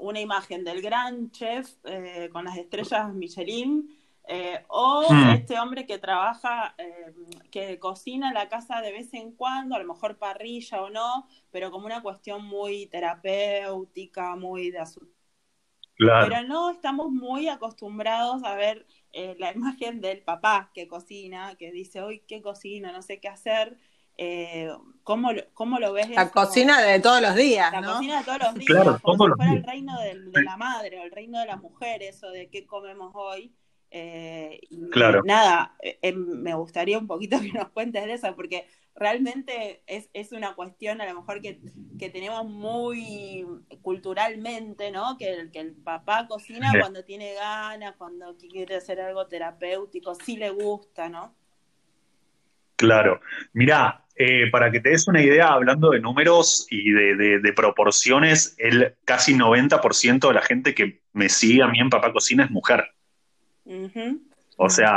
una 0.00 0.21
imagen 0.21 0.64
del 0.64 0.83
gran 0.83 1.30
chef 1.30 1.71
eh, 1.85 2.28
con 2.33 2.45
las 2.45 2.57
estrellas 2.57 3.12
Michelin, 3.14 3.88
eh, 4.33 4.64
o 4.69 5.07
hmm. 5.11 5.30
este 5.30 5.59
hombre 5.59 5.87
que 5.87 5.99
trabaja, 5.99 6.75
eh, 6.78 7.14
que 7.50 7.78
cocina 7.78 8.28
en 8.28 8.35
la 8.35 8.49
casa 8.49 8.80
de 8.80 8.92
vez 8.92 9.12
en 9.14 9.33
cuando, 9.33 9.75
a 9.75 9.78
lo 9.78 9.92
mejor 9.92 10.19
parrilla 10.19 10.83
o 10.83 10.90
no, 10.90 11.26
pero 11.50 11.71
como 11.71 11.87
una 11.87 12.02
cuestión 12.02 12.45
muy 12.45 12.87
terapéutica, 12.87 14.37
muy 14.37 14.71
de 14.71 14.78
asunto. 14.78 15.21
Pero 15.97 16.42
no 16.45 16.71
estamos 16.71 17.11
muy 17.11 17.49
acostumbrados 17.49 18.42
a 18.45 18.54
ver 18.54 18.87
eh, 19.12 19.37
la 19.38 19.52
imagen 19.52 20.00
del 20.00 20.23
papá 20.23 20.71
que 20.73 20.88
cocina, 20.88 21.57
que 21.57 21.73
dice, 21.73 22.00
hoy 22.00 22.23
qué 22.26 22.40
cocina, 22.40 22.92
no 22.92 23.02
sé 23.02 23.21
qué 23.21 23.28
hacer. 23.28 23.76
¿Cómo, 25.03 25.31
¿cómo, 25.55 25.79
lo 25.79 25.93
ves? 25.93 26.11
La 26.11 26.31
cocina 26.31 26.81
de 26.81 27.00
todos 27.00 27.21
los 27.21 27.35
días. 27.35 27.73
La 27.73 27.83
cocina 27.83 28.19
de 28.19 28.25
todos 28.25 28.39
los 28.39 28.55
días, 28.55 29.00
como 29.03 29.27
si 29.27 29.33
fuera 29.33 29.53
el 29.53 29.65
reino 29.65 30.00
de, 30.00 30.21
de, 30.21 30.43
la 30.43 30.57
madre 30.57 30.99
o 30.99 31.03
el 31.03 31.11
reino 31.11 31.39
de 31.41 31.47
la 31.47 31.57
mujer, 31.57 32.03
eso 32.03 32.31
de 32.31 32.49
qué 32.49 32.67
comemos 32.67 33.12
hoy. 33.15 33.55
Eh, 33.93 34.61
claro. 34.93 35.23
Nada, 35.25 35.75
eh, 35.83 35.99
em, 36.03 36.17
me 36.17 36.55
gustaría 36.55 36.99
un 36.99 37.07
poquito 37.07 37.41
que 37.41 37.53
nos 37.53 37.71
cuentes 37.71 38.05
de 38.05 38.12
eso, 38.12 38.35
porque 38.37 38.67
realmente 38.95 39.83
es, 39.87 40.33
una 40.33 40.55
cuestión 40.55 41.00
a 41.00 41.07
lo 41.07 41.21
mejor 41.21 41.41
que, 41.41 41.61
tenemos 42.11 42.45
muy 42.45 43.47
culturalmente, 43.83 44.91
¿no? 44.91 45.17
Que 45.19 45.33
el, 45.33 45.50
que 45.50 45.61
el 45.61 45.75
papá 45.75 46.27
cocina 46.29 46.73
cuando 46.79 47.05
tiene 47.05 47.35
ganas, 47.35 47.97
cuando 47.97 48.37
quiere 48.37 48.77
hacer 48.77 49.00
algo 49.00 49.27
terapéutico, 49.27 50.15
si 50.15 50.37
le 50.37 50.50
gusta, 50.50 51.09
¿no? 51.09 51.35
Claro. 52.81 53.21
Mirá, 53.53 54.07
eh, 54.17 54.49
para 54.51 54.71
que 54.71 54.81
te 54.81 54.89
des 54.89 55.07
una 55.07 55.21
idea, 55.21 55.49
hablando 55.49 55.91
de 55.91 56.01
números 56.01 56.67
y 56.71 56.91
de, 56.93 57.53
proporciones, 57.55 58.55
el 58.57 58.95
casi 59.05 59.35
90% 59.35 60.29
de 60.29 60.33
la 60.33 60.41
gente 60.41 60.75
que 60.75 61.03
me 61.13 61.29
sigue 61.29 61.63
a 61.63 61.69
mí 61.69 61.79
en 61.79 61.91
Papá 61.91 62.11
Cocina 62.11 62.45
es 62.45 62.51
mujer. 62.51 62.91
O 64.57 64.71
sea, 64.71 64.97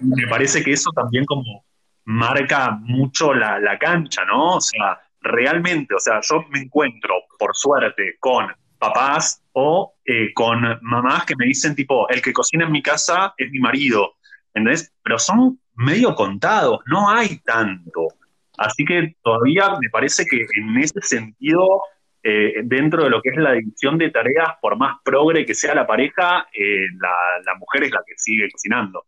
me 0.00 0.26
parece 0.30 0.64
que 0.64 0.72
eso 0.72 0.90
también 0.92 1.26
como 1.26 1.66
marca 2.04 2.70
mucho 2.70 3.34
la, 3.34 3.78
cancha, 3.78 4.24
¿no? 4.24 4.54
O 4.54 4.60
sea, 4.62 4.98
realmente, 5.20 5.94
o 5.94 6.00
sea, 6.00 6.20
yo 6.22 6.42
me 6.48 6.60
encuentro, 6.60 7.16
por 7.38 7.54
suerte, 7.54 8.16
con 8.18 8.46
papás 8.78 9.42
o 9.52 9.92
eh, 10.06 10.32
con 10.32 10.78
mamás 10.80 11.26
que 11.26 11.36
me 11.36 11.44
dicen 11.44 11.74
tipo, 11.74 12.08
el 12.08 12.22
que 12.22 12.32
cocina 12.32 12.64
en 12.64 12.72
mi 12.72 12.82
casa 12.82 13.34
es 13.36 13.50
mi 13.50 13.58
marido, 13.58 14.14
¿entendés? 14.54 14.92
Pero 15.02 15.18
son 15.18 15.60
medio 15.74 16.14
contados, 16.14 16.80
no 16.86 17.10
hay 17.10 17.38
tanto. 17.40 18.08
Así 18.56 18.84
que 18.84 19.16
todavía 19.22 19.76
me 19.80 19.90
parece 19.90 20.24
que 20.24 20.46
en 20.56 20.78
ese 20.78 21.00
sentido 21.02 21.82
eh, 22.26 22.62
dentro 22.64 23.04
de 23.04 23.10
lo 23.10 23.20
que 23.20 23.28
es 23.28 23.36
la 23.36 23.52
división 23.52 23.98
de 23.98 24.10
tareas, 24.10 24.48
por 24.62 24.78
más 24.78 24.96
progre 25.04 25.44
que 25.44 25.54
sea 25.54 25.74
la 25.74 25.86
pareja, 25.86 26.46
eh, 26.58 26.86
la, 26.98 27.54
mujer 27.58 27.84
es 27.84 27.90
la 27.90 28.02
que 28.06 28.14
sigue 28.16 28.50
cocinando. 28.50 29.04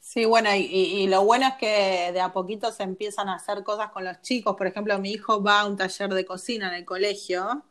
Sí, 0.00 0.24
bueno, 0.24 0.48
y, 0.54 1.06
lo 1.08 1.24
bueno 1.24 1.46
es 1.46 1.54
que 1.54 2.10
de 2.12 2.20
a 2.20 2.32
poquito 2.32 2.72
se 2.72 2.84
empiezan 2.84 3.28
a 3.28 3.34
hacer 3.34 3.62
cosas 3.62 3.90
con 3.90 4.04
los 4.04 4.20
chicos. 4.22 4.56
Por 4.56 4.66
ejemplo, 4.66 4.98
mi 4.98 5.12
hijo 5.12 5.42
va 5.42 5.60
a 5.60 5.66
un 5.66 5.76
taller 5.76 6.08
de 6.08 6.24
cocina 6.24 6.68
en 6.68 6.74
el 6.74 6.84
colegio, 6.86 7.64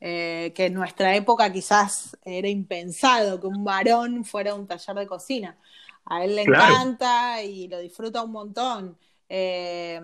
eh, 0.00 0.52
que 0.54 0.66
en 0.66 0.74
nuestra 0.74 1.14
época 1.14 1.52
quizás 1.52 2.18
era 2.24 2.48
impensado 2.48 3.40
que 3.40 3.46
un 3.46 3.62
varón 3.62 4.24
fuera 4.24 4.50
a 4.50 4.54
un 4.54 4.66
taller 4.66 4.96
de 4.96 5.06
cocina. 5.06 5.56
A 6.04 6.24
él 6.24 6.36
le 6.36 6.42
encanta 6.42 7.42
y 7.42 7.68
lo 7.68 7.78
disfruta 7.78 8.22
un 8.22 8.32
montón. 8.32 8.98
Eh, 9.34 9.98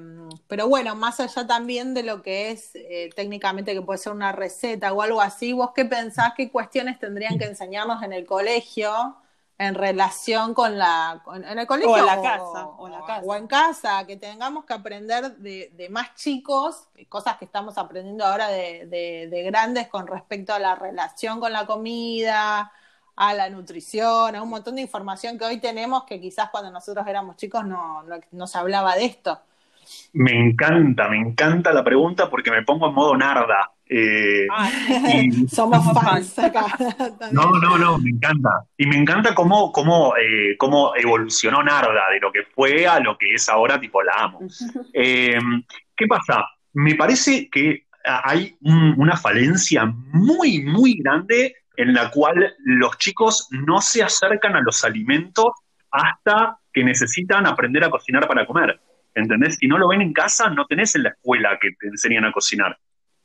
pero 0.46 0.68
bueno, 0.68 0.94
más 0.94 1.20
allá 1.20 1.46
también 1.46 1.92
de 1.92 2.02
lo 2.02 2.22
que 2.22 2.50
es 2.50 2.70
eh, 2.74 3.10
técnicamente 3.14 3.74
que 3.74 3.82
puede 3.82 3.98
ser 3.98 4.14
una 4.14 4.32
receta 4.32 4.90
o 4.94 5.02
algo 5.02 5.20
así, 5.20 5.52
¿vos 5.52 5.72
qué 5.74 5.84
pensás 5.84 6.32
qué 6.34 6.50
cuestiones 6.50 6.98
tendrían 6.98 7.38
que 7.38 7.44
enseñarnos 7.44 8.02
en 8.02 8.14
el 8.14 8.24
colegio 8.24 9.18
en 9.58 9.74
relación 9.74 10.54
con 10.54 10.78
la... 10.78 11.22
en 11.34 11.58
el 11.58 11.66
colegio 11.66 11.90
o 11.92 11.98
en 11.98 12.06
la 12.06 12.22
casa. 12.22 12.66
O, 13.24 13.34
en 13.34 13.46
casa, 13.48 14.06
que 14.06 14.16
tengamos 14.16 14.64
que 14.64 14.72
aprender 14.72 15.36
de, 15.36 15.88
más 15.90 16.14
chicos, 16.14 16.88
cosas 17.08 17.36
que 17.36 17.44
estamos 17.44 17.76
aprendiendo 17.76 18.24
ahora 18.24 18.48
de, 18.48 18.86
de 18.86 19.42
grandes 19.42 19.88
con 19.88 20.06
respecto 20.06 20.54
a 20.54 20.58
la 20.58 20.74
relación 20.74 21.40
con 21.40 21.52
la 21.52 21.66
comida, 21.66 22.72
a 23.18 23.34
la 23.34 23.50
nutrición, 23.50 24.36
a 24.36 24.42
un 24.42 24.48
montón 24.48 24.76
de 24.76 24.82
información 24.82 25.36
que 25.36 25.44
hoy 25.44 25.58
tenemos 25.58 26.04
que 26.04 26.20
quizás 26.20 26.50
cuando 26.50 26.70
nosotros 26.70 27.04
éramos 27.04 27.36
chicos 27.36 27.66
no, 27.66 28.04
no, 28.30 28.46
se 28.46 28.58
hablaba 28.58 28.94
de 28.94 29.06
esto. 29.06 29.40
Me 30.12 30.38
encanta, 30.38 31.08
me 31.08 31.18
encanta 31.18 31.72
la 31.72 31.82
pregunta 31.82 32.30
porque 32.30 32.52
me 32.52 32.62
pongo 32.62 32.88
en 32.88 32.94
modo 32.94 33.16
narda. 33.16 33.72
Eh, 33.90 34.46
somos 35.50 35.84
fans 36.00 36.38
acá. 36.38 36.66
no, 37.32 37.50
no, 37.50 37.76
no, 37.76 37.98
me 37.98 38.10
encanta. 38.10 38.50
Y 38.76 38.86
me 38.86 38.96
encanta 38.96 39.34
cómo, 39.34 39.72
cómo, 39.72 40.14
eh, 40.16 40.56
cómo 40.56 40.92
evolucionó 40.94 41.62
Narda, 41.64 42.10
de 42.12 42.20
lo 42.20 42.30
que 42.30 42.44
fue 42.54 42.86
a 42.86 43.00
lo 43.00 43.18
que 43.18 43.34
es 43.34 43.48
ahora, 43.48 43.80
tipo, 43.80 44.00
la 44.02 44.12
amo. 44.16 44.40
Eh, 44.92 45.38
¿Qué 45.96 46.06
pasa? 46.06 46.44
Me 46.74 46.94
parece 46.94 47.48
que 47.50 47.86
hay 48.04 48.56
una 48.62 49.16
falencia 49.16 49.86
muy, 49.86 50.62
muy 50.62 50.98
grande 50.98 51.56
en 51.78 51.94
la 51.94 52.10
cual 52.10 52.56
los 52.64 52.98
chicos 52.98 53.46
no 53.52 53.80
se 53.80 54.02
acercan 54.02 54.56
a 54.56 54.60
los 54.60 54.84
alimentos 54.84 55.52
hasta 55.92 56.58
que 56.72 56.82
necesitan 56.82 57.46
aprender 57.46 57.84
a 57.84 57.90
cocinar 57.90 58.26
para 58.26 58.44
comer. 58.44 58.80
¿Entendés? 59.14 59.56
Si 59.60 59.68
no 59.68 59.78
lo 59.78 59.86
ven 59.86 60.02
en 60.02 60.12
casa, 60.12 60.50
no 60.50 60.66
tenés 60.66 60.96
en 60.96 61.04
la 61.04 61.10
escuela 61.10 61.56
que 61.60 61.70
te 61.78 61.86
enseñan 61.86 62.24
a 62.24 62.32
cocinar. 62.32 62.76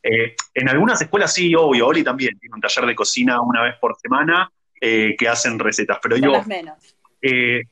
Eh, 0.04 0.36
en 0.54 0.70
algunas 0.70 1.02
escuelas 1.02 1.34
sí, 1.34 1.56
obvio, 1.56 1.88
Oli 1.88 2.04
también 2.04 2.38
tiene 2.38 2.54
un 2.54 2.62
taller 2.62 2.86
de 2.86 2.96
cocina 2.96 3.42
una 3.42 3.64
vez 3.64 3.76
por 3.82 3.98
semana 3.98 4.52
eh, 4.80 5.16
que 5.18 5.28
hacen 5.28 5.58
recetas, 5.58 5.98
pero 6.02 6.16
son 6.18 6.32
las 6.32 6.46
menos. 6.46 6.96
Eh, 7.24 7.64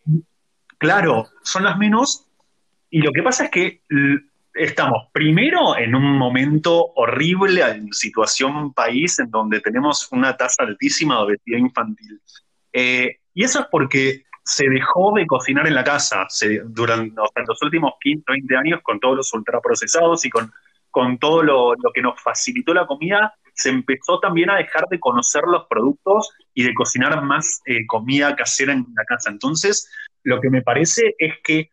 claro, 0.80 1.28
son 1.44 1.64
las 1.64 1.78
menos. 1.78 2.26
Y 2.90 3.02
lo 3.02 3.12
que 3.12 3.22
pasa 3.22 3.46
es 3.46 3.52
que 3.52 3.82
estamos 4.54 5.08
primero 5.14 5.78
en 5.78 5.96
un 5.96 6.18
momento 6.18 6.94
horrible 6.96 7.62
en 7.62 7.92
situación 7.94 8.74
país 8.74 9.20
en 9.20 9.30
donde 9.30 9.62
tenemos 9.62 10.08
una 10.12 10.36
tasa 10.36 10.64
altísima 10.64 11.16
de 11.16 11.22
obesidad 11.22 11.58
infantil. 11.58 12.22
Eh, 12.74 13.20
y 13.34 13.44
eso 13.44 13.62
es 13.62 13.66
porque 13.72 14.24
se 14.44 14.68
dejó 14.70 15.14
de 15.16 15.28
cocinar 15.28 15.68
en 15.68 15.76
la 15.76 15.84
casa 15.84 16.28
durante 16.66 17.14
los 17.48 17.62
últimos 17.62 17.94
15, 18.02 18.24
20 18.28 18.58
años 18.58 18.80
con 18.84 19.00
todos 19.00 19.18
los 19.18 19.34
ultraprocesados 19.34 20.26
y 20.26 20.30
con, 20.30 20.52
con 20.90 21.18
todo 21.20 21.44
lo, 21.44 21.76
que 21.94 22.02
nos 22.02 22.22
facilitó 22.22 22.74
la 22.74 22.88
comida. 22.88 23.34
se 23.54 23.70
empezó 23.70 24.20
también 24.20 24.50
a 24.50 24.56
dejar 24.56 24.88
de 24.90 25.00
conocer 25.00 25.44
los 25.46 25.68
productos 25.68 26.32
y 26.54 26.64
de 26.64 26.74
cocinar 26.74 27.22
más 27.24 27.62
eh, 27.66 27.86
comida 27.86 28.36
casera 28.36 28.74
en 28.74 28.86
la 28.96 29.06
casa. 29.06 29.30
Entonces, 29.30 29.90
lo 30.24 30.42
que 30.42 30.50
me 30.50 30.62
parece 30.62 31.16
es 31.18 31.36
que 31.44 31.72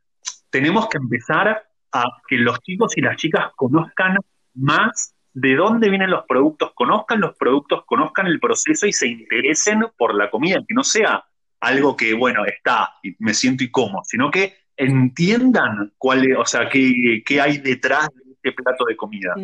tenemos 0.50 0.88
que 0.88 0.98
empezar 0.98 1.67
a 1.92 2.04
que 2.28 2.36
los 2.36 2.60
chicos 2.60 2.96
y 2.96 3.00
las 3.00 3.16
chicas 3.16 3.52
conozcan 3.56 4.16
más 4.54 5.14
de 5.32 5.54
dónde 5.54 5.88
vienen 5.88 6.10
los 6.10 6.24
productos, 6.26 6.72
conozcan 6.74 7.20
los 7.20 7.36
productos, 7.36 7.84
conozcan 7.86 8.26
el 8.26 8.40
proceso 8.40 8.86
y 8.86 8.92
se 8.92 9.06
interesen 9.06 9.86
por 9.96 10.14
la 10.14 10.30
comida, 10.30 10.64
que 10.66 10.74
no 10.74 10.82
sea 10.82 11.24
algo 11.60 11.96
que, 11.96 12.14
bueno, 12.14 12.44
está 12.44 12.94
y 13.02 13.14
me 13.18 13.34
siento 13.34 13.64
y 13.64 13.70
como, 13.70 14.02
sino 14.04 14.30
que 14.30 14.54
entiendan 14.76 15.92
cuál 15.98 16.24
es, 16.24 16.36
o 16.36 16.44
sea, 16.44 16.68
qué, 16.68 17.22
qué 17.24 17.40
hay 17.40 17.58
detrás 17.58 18.08
de 18.14 18.32
este 18.32 18.52
plato 18.52 18.84
de 18.84 18.96
comida. 18.96 19.34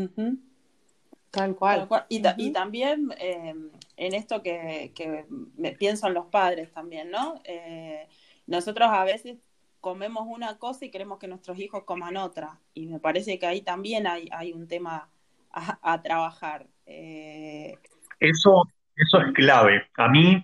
Tal 1.30 1.56
cual. 1.56 1.88
Y, 2.08 2.50
también 2.52 3.12
em, 3.18 3.70
en 3.96 4.14
esto 4.14 4.42
que, 4.42 4.92
me 5.56 5.72
pienso 5.72 6.06
en 6.06 6.14
los 6.14 6.26
padres 6.26 6.72
también, 6.72 7.10
¿no? 7.10 7.40
Eh, 7.44 8.06
nosotros 8.46 8.88
a 8.90 9.04
veces 9.04 9.38
comemos 9.84 10.24
una 10.26 10.56
cosa 10.56 10.86
y 10.86 10.90
queremos 10.90 11.18
que 11.18 11.28
nuestros 11.28 11.58
hijos 11.58 11.84
coman 11.84 12.16
otra. 12.16 12.58
Y 12.72 12.86
me 12.86 13.00
parece 13.00 13.38
que 13.38 13.44
ahí 13.44 13.60
también 13.60 14.06
hay, 14.06 14.30
hay 14.32 14.54
un 14.54 14.66
tema 14.66 15.10
a, 15.52 16.00
trabajar. 16.02 16.66
Eh, 16.86 17.76
eso, 18.18 18.66
eso 18.96 19.18
es 19.20 19.34
clave. 19.34 19.82
A 19.98 20.08
mí 20.08 20.42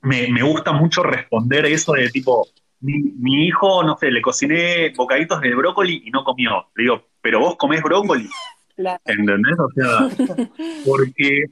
me, 0.00 0.28
me, 0.28 0.42
gusta 0.42 0.72
mucho 0.72 1.02
responder 1.02 1.66
eso 1.66 1.92
de 1.92 2.08
tipo, 2.08 2.48
mi, 2.80 3.02
mi, 3.18 3.48
hijo, 3.48 3.82
no 3.82 3.98
sé, 3.98 4.10
le 4.10 4.22
cociné 4.22 4.94
bocaditos 4.96 5.42
de 5.42 5.54
brócoli 5.54 6.04
y 6.06 6.10
no 6.10 6.24
comió. 6.24 6.70
Le 6.74 6.84
digo, 6.84 7.04
pero 7.20 7.40
vos 7.40 7.56
comés 7.56 7.82
brócoli. 7.82 8.30
¿Entendés? 9.04 9.58
O 9.58 9.68
sea, 9.74 10.46
porque 10.86 11.44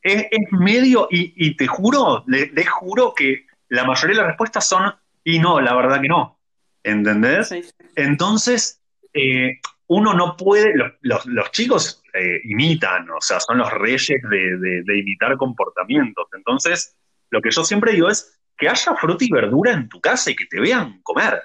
es, 0.00 0.26
medio, 0.52 1.08
y, 1.10 1.54
te 1.56 1.66
juro, 1.66 2.24
le, 2.26 2.64
juro 2.64 3.12
que 3.14 3.44
la 3.68 3.84
mayoría 3.84 4.16
de 4.16 4.22
las 4.22 4.28
respuestas 4.28 4.66
son, 4.66 4.94
y 5.22 5.38
no, 5.40 5.60
la 5.60 5.76
verdad 5.76 6.00
que 6.00 6.08
no. 6.08 6.39
¿Entendés? 6.82 7.74
Entonces, 7.96 8.80
eh, 9.12 9.60
uno 9.86 10.14
no 10.14 10.36
puede, 10.36 10.72
los, 10.76 11.26
los, 11.26 11.50
chicos 11.50 12.02
eh, 12.14 12.40
imitan, 12.44 13.10
o 13.10 13.20
sea, 13.20 13.40
son 13.40 13.58
los 13.58 13.70
reyes 13.72 14.22
de, 14.30 14.82
de, 14.84 14.98
imitar 14.98 15.36
comportamientos. 15.36 16.26
Entonces, 16.36 16.96
lo 17.30 17.40
que 17.40 17.50
yo 17.50 17.64
siempre 17.64 17.92
digo 17.92 18.08
es 18.08 18.38
que 18.56 18.68
haya 18.68 18.94
fruta 18.94 19.24
y 19.24 19.32
verdura 19.32 19.72
en 19.72 19.88
tu 19.88 20.00
casa 20.00 20.30
y 20.30 20.36
que 20.36 20.46
te 20.46 20.60
vean 20.60 21.00
comer. 21.02 21.42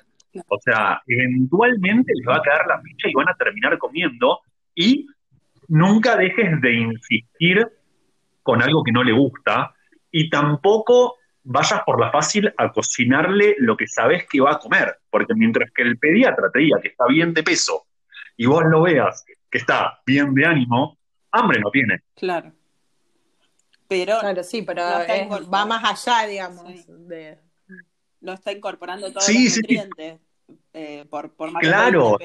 O 0.47 0.59
sea, 0.59 1.01
eventualmente 1.07 2.11
les 2.13 2.27
va 2.27 2.37
a 2.37 2.41
quedar 2.41 2.67
la 2.67 2.81
ficha 2.81 3.09
y 3.09 3.13
van 3.13 3.29
a 3.29 3.35
terminar 3.35 3.77
comiendo 3.77 4.41
y 4.75 5.07
nunca 5.67 6.15
dejes 6.17 6.61
de 6.61 6.73
insistir 6.73 7.67
con 8.43 8.61
algo 8.61 8.83
que 8.83 8.91
no 8.91 9.03
le 9.03 9.13
gusta 9.13 9.73
y 10.11 10.29
tampoco 10.29 11.15
vayas 11.45 11.81
por 11.85 11.99
la 11.99 12.11
fácil 12.11 12.51
a 12.57 12.71
cocinarle 12.71 13.55
lo 13.59 13.77
que 13.77 13.87
sabes 13.87 14.25
que 14.27 14.41
va 14.41 14.53
a 14.53 14.59
comer, 14.59 14.97
porque 15.09 15.33
mientras 15.35 15.71
que 15.71 15.83
el 15.83 15.97
pediatra 15.97 16.49
te 16.51 16.59
diga 16.59 16.81
que 16.81 16.89
está 16.89 17.05
bien 17.07 17.33
de 17.33 17.43
peso 17.43 17.85
y 18.35 18.47
vos 18.47 18.63
lo 18.65 18.81
veas 18.81 19.23
que 19.49 19.59
está 19.59 19.99
bien 20.05 20.33
de 20.33 20.45
ánimo, 20.45 20.97
hambre 21.31 21.59
no 21.59 21.69
tiene. 21.71 22.01
Claro. 22.15 22.51
Pero 23.87 24.19
claro, 24.19 24.43
sí, 24.43 24.63
pero 24.63 24.81
va 24.81 25.65
más 25.65 26.07
allá, 26.07 26.27
digamos. 26.27 26.65
No 28.19 28.33
está 28.33 28.51
incorporando 28.51 29.11
todos 29.11 29.29
los 29.29 29.57
nutrientes 29.57 30.19
eh, 30.73 31.05
por, 31.09 31.33
por 31.35 31.53
Claro, 31.59 32.17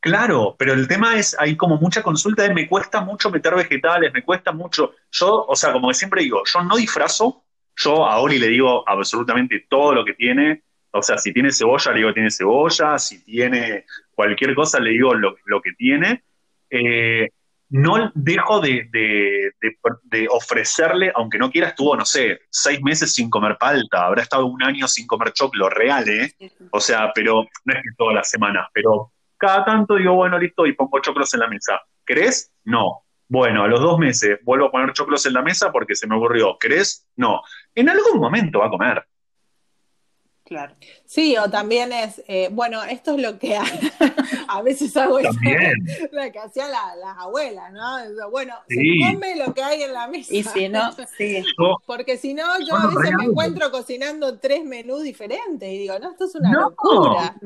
Claro, 0.00 0.56
pero 0.58 0.72
el 0.72 0.88
tema 0.88 1.18
es, 1.18 1.36
hay 1.38 1.56
como 1.56 1.76
mucha 1.76 2.02
consulta 2.02 2.42
de 2.42 2.54
me 2.54 2.66
cuesta 2.66 3.02
mucho 3.02 3.30
meter 3.30 3.54
vegetales, 3.54 4.12
me 4.14 4.22
cuesta 4.24 4.50
mucho. 4.50 4.94
Yo, 5.10 5.44
o 5.46 5.54
sea, 5.54 5.72
como 5.72 5.88
que 5.88 5.94
siempre 5.94 6.22
digo, 6.22 6.42
yo 6.46 6.62
no 6.62 6.76
disfrazo, 6.76 7.44
yo 7.76 8.06
a 8.06 8.18
Oli 8.18 8.38
le 8.38 8.48
digo 8.48 8.88
absolutamente 8.88 9.66
todo 9.68 9.94
lo 9.94 10.04
que 10.04 10.14
tiene. 10.14 10.62
O 10.92 11.02
sea, 11.02 11.18
si 11.18 11.32
tiene 11.34 11.52
cebolla, 11.52 11.92
le 11.92 11.98
digo 11.98 12.14
tiene 12.14 12.30
cebolla, 12.30 12.98
si 12.98 13.22
tiene 13.24 13.84
cualquier 14.14 14.54
cosa, 14.54 14.80
le 14.80 14.90
digo 14.90 15.12
lo, 15.14 15.62
que 15.62 15.72
tiene. 15.72 16.24
Eh, 16.70 17.28
no 17.68 18.10
dejo 18.14 18.60
de, 18.60 18.88
de, 18.90 20.28
ofrecerle, 20.30 21.12
aunque 21.14 21.38
no 21.38 21.50
quiera, 21.50 21.68
estuvo, 21.68 21.94
no 21.94 22.04
sé, 22.04 22.40
seis 22.50 22.82
meses 22.82 23.12
sin 23.12 23.30
comer 23.30 23.56
palta, 23.58 24.06
habrá 24.06 24.22
estado 24.22 24.46
un 24.46 24.62
año 24.62 24.88
sin 24.88 25.06
comer 25.06 25.32
choclo 25.32 25.68
real, 25.68 26.08
¿eh? 26.08 26.34
O 26.72 26.80
sea, 26.80 27.12
pero 27.14 27.46
no 27.64 27.74
es 27.74 27.82
que 27.82 27.90
todas 27.96 28.14
las 28.14 28.28
semanas, 28.28 28.66
pero 28.72 29.12
cada 29.40 29.64
tanto 29.64 29.96
digo, 29.96 30.14
bueno, 30.14 30.38
listo, 30.38 30.66
y 30.66 30.74
pongo 30.74 31.00
choclos 31.00 31.32
en 31.32 31.40
la 31.40 31.48
mesa. 31.48 31.80
¿Querés? 32.04 32.52
No. 32.64 33.04
Bueno, 33.26 33.62
a 33.62 33.68
los 33.68 33.80
dos 33.80 33.98
meses 33.98 34.38
vuelvo 34.42 34.66
a 34.66 34.70
poner 34.70 34.92
choclos 34.92 35.24
en 35.24 35.32
la 35.32 35.40
mesa 35.40 35.72
porque 35.72 35.94
se 35.94 36.06
me 36.06 36.16
ocurrió. 36.16 36.58
¿Querés? 36.58 37.08
No. 37.16 37.40
En 37.74 37.88
algún 37.88 38.20
momento 38.20 38.58
va 38.58 38.66
a 38.66 38.70
comer. 38.70 39.06
Claro. 40.50 40.74
Sí, 41.04 41.36
o 41.36 41.48
también 41.48 41.92
es, 41.92 42.24
eh, 42.26 42.48
bueno, 42.50 42.82
esto 42.82 43.14
es 43.14 43.22
lo 43.22 43.38
que 43.38 43.56
a, 44.48 44.62
veces 44.62 44.96
hago 44.96 45.20
también. 45.20 45.74
lo 46.12 46.32
que 46.32 46.38
hacían 46.40 46.72
las 46.72 47.18
abuelas, 47.18 47.72
¿no? 47.72 48.30
Bueno, 48.32 48.54
se 48.66 48.82
come 48.98 49.36
lo 49.36 49.54
que 49.54 49.62
hay 49.62 49.84
en 49.84 49.92
la 49.92 50.08
mesa. 50.08 50.34
Y 50.34 50.42
si 50.42 50.68
no, 50.68 50.90
sí. 51.16 51.44
Porque 51.86 52.16
si 52.16 52.34
no, 52.34 52.42
yo 52.68 52.74
a 52.74 52.88
veces 52.88 53.14
me 53.16 53.26
encuentro 53.26 53.70
cocinando 53.70 54.40
tres 54.40 54.64
menús 54.64 55.04
diferentes 55.04 55.68
y 55.68 55.78
digo, 55.78 55.96
no, 56.00 56.10
esto 56.10 56.24
es 56.24 56.34
una 56.34 56.52
locura. 56.52 57.36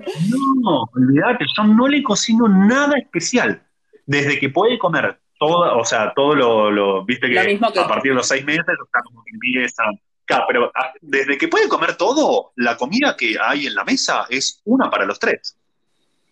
No, 0.62 0.84
olvídate, 0.94 1.44
yo 1.58 1.64
no 1.64 1.86
le 1.86 2.02
cocino 2.02 2.48
nada 2.48 2.96
especial. 2.96 3.62
Desde 4.06 4.40
que 4.40 4.48
puede 4.48 4.78
comer 4.78 5.20
todo, 5.38 5.76
o 5.76 5.84
sea, 5.84 6.14
todo 6.16 6.34
lo, 6.34 7.04
viste 7.04 7.28
que, 7.28 7.38
a 7.38 7.86
partir 7.86 8.12
de 8.12 8.16
los 8.16 8.28
seis 8.28 8.46
meses, 8.46 8.64
está 8.66 9.02
como 9.02 9.22
que 9.24 9.30
empieza 9.34 9.84
Claro, 10.26 10.44
pero 10.48 10.72
ah, 10.74 10.92
desde 11.00 11.36
que 11.36 11.48
puede 11.48 11.68
comer 11.68 11.96
todo, 11.96 12.52
la 12.56 12.76
comida 12.76 13.16
que 13.16 13.36
hay 13.40 13.66
en 13.66 13.74
la 13.74 13.84
mesa 13.84 14.26
es 14.30 14.60
una 14.64 14.90
para 14.90 15.04
los 15.04 15.18
tres. 15.18 15.58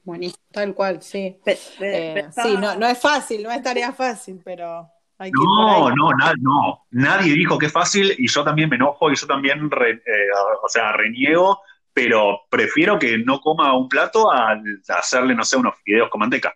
Buenísimo, 0.05 0.43
tal 0.51 0.75
cual, 0.75 1.03
sí. 1.03 1.39
Eh, 1.45 2.29
sí, 2.31 2.57
no, 2.59 2.75
no 2.75 2.87
es 2.87 2.99
fácil, 2.99 3.43
no 3.43 3.51
es 3.51 3.63
tarea 3.63 3.93
fácil, 3.93 4.41
pero 4.43 4.89
hay 5.19 5.31
que 5.31 5.39
No, 5.45 5.91
no, 5.91 6.11
no, 6.41 6.87
nadie 6.91 7.35
dijo 7.35 7.59
que 7.59 7.67
es 7.67 7.73
fácil 7.73 8.15
y 8.19 8.29
yo 8.29 8.43
también 8.43 8.69
me 8.69 8.77
enojo 8.77 9.11
y 9.11 9.17
yo 9.17 9.27
también, 9.27 9.67
eh, 9.67 10.29
o 10.63 10.69
sea, 10.69 10.93
reniego, 10.93 11.61
pero 11.93 12.41
prefiero 12.49 12.99
que 12.99 13.19
no 13.19 13.41
coma 13.41 13.77
un 13.77 13.89
plato 13.89 14.33
a 14.33 14.57
hacerle, 14.89 15.35
no 15.35 15.45
sé, 15.45 15.59
unos 15.59 15.75
fideos 15.85 16.09
con 16.09 16.21
manteca. 16.21 16.55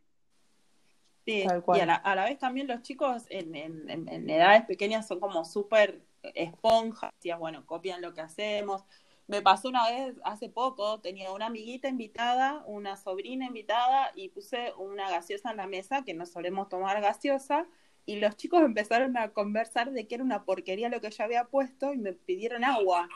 Sí, 1.27 1.45
y 1.45 1.81
a 1.81 2.15
la, 2.15 2.25
vez 2.25 2.39
también 2.39 2.69
los 2.69 2.83
chicos 2.83 3.25
en, 3.31 3.55
en 3.57 4.31
edades 4.31 4.65
pequeñas 4.65 5.07
son 5.07 5.19
como 5.19 5.45
súper 5.45 6.06
esponja, 6.35 7.11
decía, 7.17 7.37
bueno, 7.37 7.67
copian 7.67 8.03
lo 8.03 8.15
que 8.15 8.21
hacemos. 8.21 8.85
Me 9.27 9.43
pasó 9.43 9.69
una 9.69 9.91
vez, 9.91 10.15
hace 10.25 10.49
poco, 10.49 11.01
tenía 11.01 11.33
una 11.33 11.47
amiguita 11.47 11.89
invitada, 11.89 12.63
una 12.67 12.97
sobrina 12.97 13.47
invitada, 13.47 14.13
y 14.15 14.29
puse 14.29 14.73
una 14.79 15.11
gaseosa 15.11 15.51
en 15.51 15.57
la 15.57 15.67
mesa, 15.67 16.05
que 16.05 16.15
no 16.15 16.27
solemos 16.27 16.69
tomar 16.69 17.01
gaseosa, 17.01 17.67
y 18.07 18.21
los 18.21 18.37
chicos 18.37 18.63
empezaron 18.63 19.17
a 19.17 19.33
conversar 19.33 19.91
de 19.91 20.07
que 20.07 20.15
era 20.15 20.25
una 20.25 20.45
porquería 20.45 20.89
lo 20.89 21.01
que 21.01 21.11
yo 21.11 21.25
había 21.25 21.47
puesto 21.47 21.93
y 21.93 21.99
me 21.99 22.13
pidieron 22.13 22.63
agua. 22.63 23.09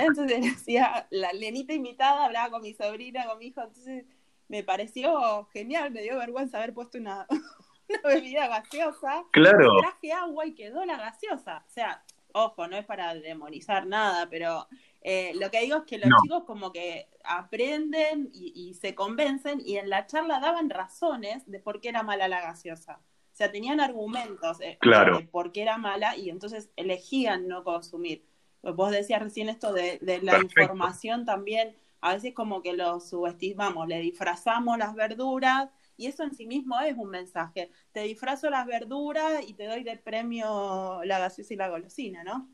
Entonces 0.00 0.40
decía, 0.40 1.08
la 1.10 1.32
lenita 1.32 1.74
invitada 1.74 2.26
hablaba 2.26 2.50
con 2.50 2.62
mi 2.62 2.72
sobrina, 2.72 3.26
con 3.26 3.38
mi 3.38 3.46
hijo, 3.46 3.62
entonces 3.62 4.04
me 4.46 4.62
pareció 4.62 5.46
genial, 5.52 5.90
me 5.90 6.02
dio 6.02 6.16
vergüenza 6.18 6.58
haber 6.58 6.72
puesto 6.72 6.98
una, 6.98 7.26
una 7.88 8.00
bebida 8.04 8.46
gaseosa. 8.46 9.24
Claro. 9.32 9.78
Traje 9.80 10.12
agua 10.12 10.46
y 10.46 10.54
quedó 10.54 10.84
la 10.84 10.96
gaseosa. 10.98 11.64
O 11.66 11.70
sea, 11.70 12.04
ojo, 12.36 12.68
no 12.68 12.76
es 12.76 12.84
para 12.84 13.14
demonizar 13.14 13.86
nada, 13.86 14.28
pero 14.28 14.68
eh, 15.00 15.32
lo 15.36 15.50
que 15.50 15.62
digo 15.62 15.78
es 15.78 15.84
que 15.84 15.98
los 15.98 16.10
chicos 16.22 16.44
como 16.44 16.70
que 16.70 17.08
aprenden 17.24 18.30
y, 18.32 18.74
se 18.74 18.94
convencen 18.94 19.62
y 19.64 19.78
en 19.78 19.88
la 19.88 20.06
charla 20.06 20.38
daban 20.38 20.68
razones 20.68 21.50
de 21.50 21.60
por 21.60 21.80
qué 21.80 21.88
era 21.88 22.02
mala 22.02 22.28
la 22.28 22.42
gaseosa. 22.42 23.00
O 23.32 23.36
sea, 23.36 23.50
tenían 23.50 23.80
argumentos 23.80 24.60
eh, 24.60 24.78
de 24.82 25.28
por 25.30 25.52
qué 25.52 25.62
era 25.62 25.78
mala 25.78 26.16
y 26.16 26.30
entonces 26.30 26.70
elegían 26.76 27.48
no 27.48 27.64
consumir. 27.64 28.24
Vos 28.62 28.90
decías 28.90 29.22
recién 29.22 29.48
esto 29.48 29.72
de, 29.72 29.98
la 30.22 30.38
información 30.38 31.24
también, 31.24 31.74
a 32.00 32.14
veces 32.14 32.34
como 32.34 32.62
que 32.62 32.74
lo 32.74 33.00
subestimamos, 33.00 33.88
le 33.88 34.00
disfrazamos 34.00 34.76
las 34.76 34.94
verduras 34.94 35.70
y 35.96 36.06
eso 36.06 36.22
en 36.22 36.34
sí 36.34 36.46
mismo 36.46 36.78
es 36.80 36.94
un 36.96 37.10
mensaje. 37.10 37.70
Te 37.92 38.00
disfrazo 38.02 38.50
las 38.50 38.66
verduras 38.66 39.42
y 39.46 39.54
te 39.54 39.66
doy 39.66 39.82
de 39.82 39.96
premio 39.96 41.00
la 41.04 41.18
gaseosa 41.18 41.54
y 41.54 41.56
la 41.56 41.68
golosina, 41.68 42.22
¿no? 42.24 42.48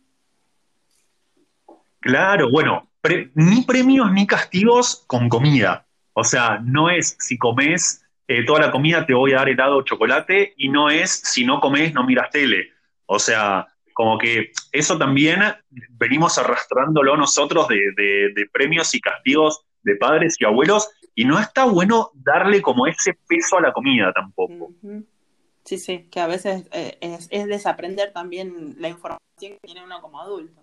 Claro, 2.01 2.51
bueno, 2.51 2.91
ni 3.35 3.63
premios 3.63 4.11
ni 4.13 4.27
castigos 4.27 5.05
con 5.07 5.29
comida. 5.29 5.87
O 6.15 6.25
sea, 6.25 6.61
no 6.63 6.91
es 6.91 7.17
si 7.19 7.39
comes 7.39 8.05
eh, 8.29 8.45
toda 8.45 8.61
la 8.61 8.71
comida 8.71 9.05
te 9.05 9.15
voy 9.15 9.33
a 9.33 9.37
dar 9.37 9.49
helado 9.49 9.79
o 9.79 9.83
chocolate 9.83 10.55
y 10.57 10.69
no 10.69 10.91
es 10.91 11.11
si 11.11 11.45
no 11.45 11.61
comes 11.61 11.93
no 11.95 12.05
miras 12.05 12.31
tele. 12.31 12.71
O 13.07 13.19
sea, 13.19 13.67
como 13.95 14.19
que 14.19 14.53
eso 14.73 14.99
también 14.99 15.41
venimos 15.91 16.39
arrastrándolo 16.39 17.17
nosotros 17.17 17.69
de 17.69 18.49
premios 18.53 18.95
y 18.95 19.01
castigos 19.01 19.65
de 19.83 19.97
padres 19.97 20.37
y 20.39 20.45
abuelos 20.45 20.89
y 21.15 21.25
no 21.25 21.39
está 21.39 21.65
bueno 21.65 22.11
darle 22.15 22.63
como 22.63 22.87
ese 22.87 23.19
peso 23.27 23.59
a 23.59 23.63
la 23.63 23.73
comida 23.73 24.13
tampoco. 24.13 24.73
Sí, 25.65 25.79
sí, 25.79 26.09
que 26.11 26.21
a 26.21 26.27
veces 26.27 26.67
eh, 26.73 26.99
es, 27.01 27.29
es 27.31 27.47
desaprender 27.47 28.13
también 28.13 28.75
la 28.79 28.89
información 28.89 29.21
que 29.39 29.59
tiene 29.63 29.85
uno 29.85 30.01
como 30.01 30.21
adulto. 30.21 30.63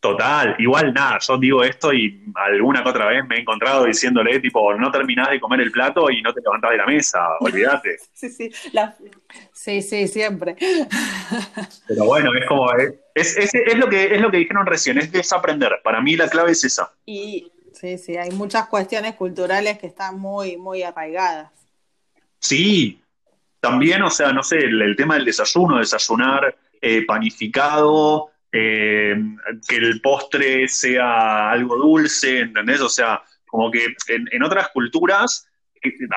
Total, 0.00 0.56
igual 0.58 0.92
nada, 0.92 1.18
yo 1.20 1.38
digo 1.38 1.62
esto 1.62 1.92
y 1.92 2.24
alguna 2.34 2.82
que 2.82 2.88
otra 2.88 3.06
vez 3.06 3.24
me 3.26 3.36
he 3.36 3.40
encontrado 3.40 3.84
diciéndole, 3.84 4.40
tipo, 4.40 4.74
no 4.74 4.90
terminás 4.90 5.30
de 5.30 5.38
comer 5.38 5.60
el 5.60 5.70
plato 5.70 6.10
y 6.10 6.20
no 6.20 6.34
te 6.34 6.40
levantás 6.40 6.72
de 6.72 6.76
la 6.78 6.86
mesa, 6.86 7.20
olvídate. 7.40 7.96
sí, 8.12 8.28
sí, 8.28 8.50
sí, 9.52 9.82
sí, 9.82 10.08
siempre. 10.08 10.56
Pero 11.88 12.04
bueno, 12.04 12.34
es 12.34 12.44
como, 12.46 12.72
es, 12.74 13.36
es, 13.36 13.54
es, 13.54 13.78
lo 13.78 13.88
que, 13.88 14.14
es 14.14 14.20
lo 14.20 14.32
que 14.32 14.38
dijeron 14.38 14.66
recién, 14.66 14.98
es 14.98 15.12
desaprender. 15.12 15.80
Para 15.84 16.00
mí 16.00 16.16
la 16.16 16.28
clave 16.28 16.52
es 16.52 16.64
esa. 16.64 16.92
Y 17.06 17.50
sí, 17.80 17.98
sí, 17.98 18.16
hay 18.16 18.30
muchas 18.30 18.68
cuestiones 18.68 19.14
culturales 19.14 19.78
que 19.78 19.86
están 19.86 20.18
muy, 20.18 20.56
muy 20.56 20.82
arraigadas. 20.82 21.50
Sí, 22.38 23.00
también, 23.60 24.02
o 24.02 24.10
sea, 24.10 24.32
no 24.32 24.42
sé, 24.42 24.58
el, 24.58 24.94
tema 24.96 25.14
del 25.14 25.24
desayuno, 25.24 25.78
desayunar 25.78 26.56
eh, 26.80 27.04
panificado, 27.06 28.30
eh, 28.52 29.16
que 29.68 29.76
el 29.76 30.00
postre 30.00 30.68
sea 30.68 31.50
algo 31.50 31.76
dulce, 31.76 32.40
¿entendés? 32.40 32.80
O 32.80 32.88
sea, 32.88 33.22
como 33.46 33.70
que 33.70 33.86
en, 34.08 34.42
otras 34.42 34.68
culturas, 34.68 35.46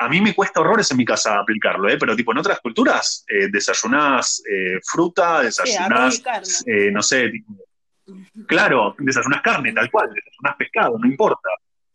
a 0.00 0.08
mí 0.08 0.20
me 0.20 0.34
cuesta 0.34 0.60
horrores 0.60 0.90
en 0.90 0.96
mi 0.96 1.04
casa 1.04 1.38
aplicarlo, 1.38 1.88
¿eh? 1.88 1.96
pero 1.98 2.16
tipo 2.16 2.32
en 2.32 2.38
otras 2.38 2.60
culturas 2.60 3.24
eh, 3.28 3.48
desayunás 3.50 4.42
eh, 4.50 4.78
fruta, 4.84 5.42
desayunás, 5.42 6.22
no 6.92 7.02
sé, 7.02 7.32
claro, 8.46 8.94
desayunás 8.98 9.42
carne, 9.42 9.72
tal 9.72 9.90
cual, 9.90 10.10
desayunás 10.12 10.56
pescado, 10.56 10.98
no 10.98 11.06
importa. 11.06 11.48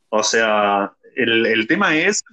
O 0.10 0.24
sea, 0.24 0.92
el, 1.16 1.68
tema 1.68 1.96
es, 1.96 2.24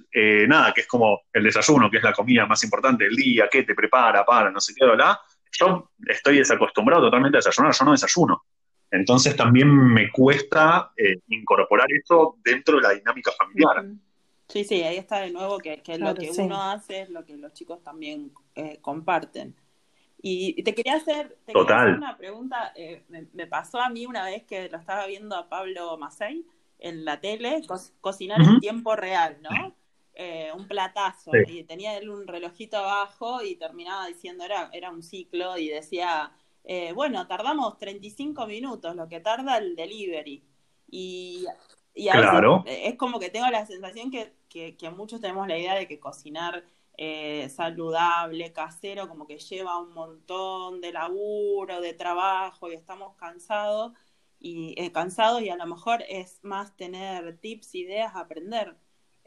nada, 0.47 0.73
que 0.73 0.81
es 0.81 0.87
como 0.87 1.21
el 1.33 1.43
desayuno, 1.43 1.89
que 1.89 1.97
es 1.97 2.03
la 2.03 2.13
comida 2.13 2.45
más 2.45 2.63
importante 2.63 3.03
del 3.03 3.15
día, 3.15 3.47
que 3.51 3.63
te 3.63 3.75
prepara, 3.75 4.25
para, 4.25 4.49
no 4.51 4.59
sé 4.59 4.73
qué, 4.75 4.85
¿verdad? 4.85 5.15
yo 5.57 5.91
estoy 6.07 6.37
desacostumbrado 6.37 7.03
totalmente 7.03 7.37
a 7.37 7.39
desayunar, 7.39 7.73
yo 7.73 7.85
no 7.85 7.91
desayuno. 7.91 8.43
Entonces 8.91 9.35
también 9.35 9.69
me 9.69 10.11
cuesta 10.11 10.91
eh, 10.95 11.19
incorporar 11.27 11.87
eso 11.91 12.37
dentro 12.43 12.77
de 12.77 12.81
la 12.83 12.91
dinámica 12.91 13.31
familiar. 13.31 13.85
Sí, 14.47 14.63
sí, 14.63 14.83
ahí 14.83 14.97
está 14.97 15.21
de 15.21 15.31
nuevo 15.31 15.57
que, 15.57 15.81
lo 15.97 16.13
que 16.13 16.29
uno 16.37 16.61
hace 16.61 17.01
es 17.01 17.09
lo 17.09 17.25
que 17.25 17.35
los 17.35 17.51
chicos 17.53 17.81
también 17.81 18.31
eh, 18.53 18.77
comparten. 18.79 19.55
Y 20.27 20.63
te 20.63 20.73
quería 20.73 20.95
hacer, 20.95 21.37
una 21.53 22.17
pregunta, 22.17 22.73
eh, 22.75 23.03
me, 23.09 23.45
pasó 23.45 23.79
a 23.79 23.89
mí 23.89 24.07
una 24.07 24.25
vez 24.25 24.43
que 24.43 24.67
lo 24.69 24.79
estaba 24.79 25.05
viendo 25.05 25.35
a 25.35 25.47
Pablo 25.49 25.95
Macei 25.99 26.43
en 26.79 27.05
la 27.05 27.21
tele, 27.21 27.61
cocinar 28.01 28.41
en 28.41 28.59
tiempo 28.59 28.95
real, 28.95 29.37
¿no? 29.43 29.75
Eh, 30.15 30.49
un 30.57 30.67
platazo 30.67 31.29
y 31.47 31.63
tenía 31.65 31.95
él 31.95 32.09
un 32.09 32.25
relojito 32.25 32.77
abajo 32.77 33.43
y 33.43 33.55
terminaba 33.55 34.07
diciendo, 34.07 34.43
era, 34.43 34.71
era 34.73 34.89
un 34.89 35.03
ciclo 35.03 35.59
y 35.59 35.69
decía, 35.69 36.31
eh, 36.63 36.91
bueno, 36.93 37.27
tardamos 37.27 37.77
35 37.77 38.47
minutos, 38.47 38.95
lo 38.95 39.07
que 39.07 39.19
tarda 39.19 39.59
el 39.59 39.75
delivery. 39.75 40.43
Y, 40.89 41.45
y 41.93 42.09
claro. 42.09 42.63
es 42.65 42.95
como 42.95 43.19
que 43.19 43.29
tengo 43.29 43.47
la 43.51 43.67
sensación 43.67 44.09
que, 44.09 44.33
que, 44.49 44.89
muchos 44.89 45.21
tenemos 45.21 45.47
la 45.47 45.59
idea 45.59 45.75
de 45.75 45.87
que 45.87 45.99
cocinar 45.99 46.63
eh, 46.97 47.49
saludable, 47.49 48.53
casero, 48.53 49.07
como 49.07 49.27
que 49.27 49.37
lleva 49.37 49.79
un 49.79 49.93
montón 49.93 50.81
de 50.81 50.91
laburo, 50.91 51.81
de 51.81 51.93
trabajo 51.93 52.71
y 52.71 52.75
estamos 52.75 53.15
cansados 53.15 53.93
y 54.39 54.89
cansados 54.91 55.41
y 55.41 55.49
a 55.49 55.55
lo 55.55 55.65
mejor 55.65 56.03
es 56.07 56.39
más 56.43 56.75
tener 56.75 57.37
tips, 57.37 57.73
ideas, 57.75 58.15
aprender. 58.15 58.75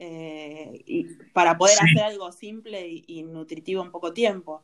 Eh, 0.00 0.84
y 0.86 1.04
para 1.32 1.58
poder 1.58 1.76
hacer 1.80 2.04
algo 2.04 2.30
simple 2.30 2.86
y, 2.88 3.24
nutritivo 3.24 3.82
en 3.82 3.90
poco 3.90 4.12
tiempo. 4.12 4.62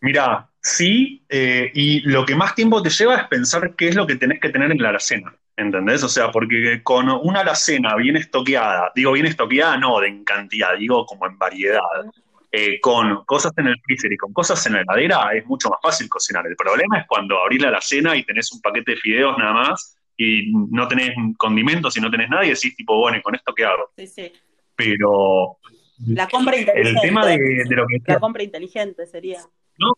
Mira, 0.00 0.50
sí, 0.60 1.24
eh, 1.28 1.70
y 1.72 2.00
lo 2.00 2.26
que 2.26 2.34
más 2.34 2.56
tiempo 2.56 2.82
te 2.82 2.90
lleva 2.90 3.16
es 3.16 3.28
pensar 3.28 3.76
qué 3.76 3.88
es 3.88 3.94
lo 3.94 4.08
que 4.08 4.16
tenés 4.16 4.40
que 4.40 4.48
tener 4.48 4.72
en 4.72 4.82
la 4.82 4.88
alacena, 4.88 5.36
¿entendés? 5.56 6.02
O 6.02 6.08
sea, 6.08 6.30
porque 6.30 6.82
con 6.82 7.08
una 7.10 7.40
alacena 7.40 7.94
bien 7.96 8.16
estoqueada, 8.16 8.92
digo 8.94 9.12
bien 9.12 9.26
estoqueada 9.26 9.76
no 9.76 10.00
de 10.00 10.08
en 10.08 10.24
cantidad, 10.24 10.76
digo 10.76 11.06
como 11.06 11.26
en 11.26 11.38
variedad, 11.38 11.80
eh, 12.50 12.80
con 12.80 13.24
cosas 13.24 13.52
en 13.56 13.68
el 13.68 13.80
freezer 13.80 14.12
y 14.12 14.16
con 14.16 14.32
cosas 14.32 14.64
en 14.66 14.74
la 14.74 14.82
heladera 14.82 15.32
es 15.34 15.46
mucho 15.46 15.70
más 15.70 15.78
fácil 15.82 16.08
cocinar. 16.08 16.46
El 16.46 16.56
problema 16.56 16.98
es 16.98 17.06
cuando 17.06 17.38
abrís 17.40 17.62
la 17.62 17.68
alacena 17.68 18.16
y 18.16 18.24
tenés 18.24 18.52
un 18.52 18.60
paquete 18.60 18.92
de 18.92 18.96
fideos 18.98 19.38
nada 19.38 19.52
más 19.52 19.96
y 20.16 20.52
no 20.52 20.86
tenés 20.88 21.14
condimentos 21.38 21.96
y 21.96 22.00
no 22.00 22.10
tenés 22.10 22.28
nada 22.28 22.44
y 22.44 22.50
decís 22.50 22.76
tipo, 22.76 22.98
bueno, 22.98 23.18
¿y 23.18 23.22
con 23.22 23.34
esto 23.34 23.54
qué 23.54 23.64
hago? 23.64 23.90
Sí, 23.96 24.06
sí. 24.06 24.32
Pero 24.76 25.58
la 26.06 26.28
compra 26.28 26.56
inteligente. 26.56 26.90
El 26.90 27.00
tema 27.00 27.26
de, 27.26 27.64
lo 27.70 27.86
que... 27.86 27.98
La 28.06 28.18
compra 28.18 28.42
inteligente 28.42 29.06
sería. 29.06 29.40
¿No? 29.78 29.92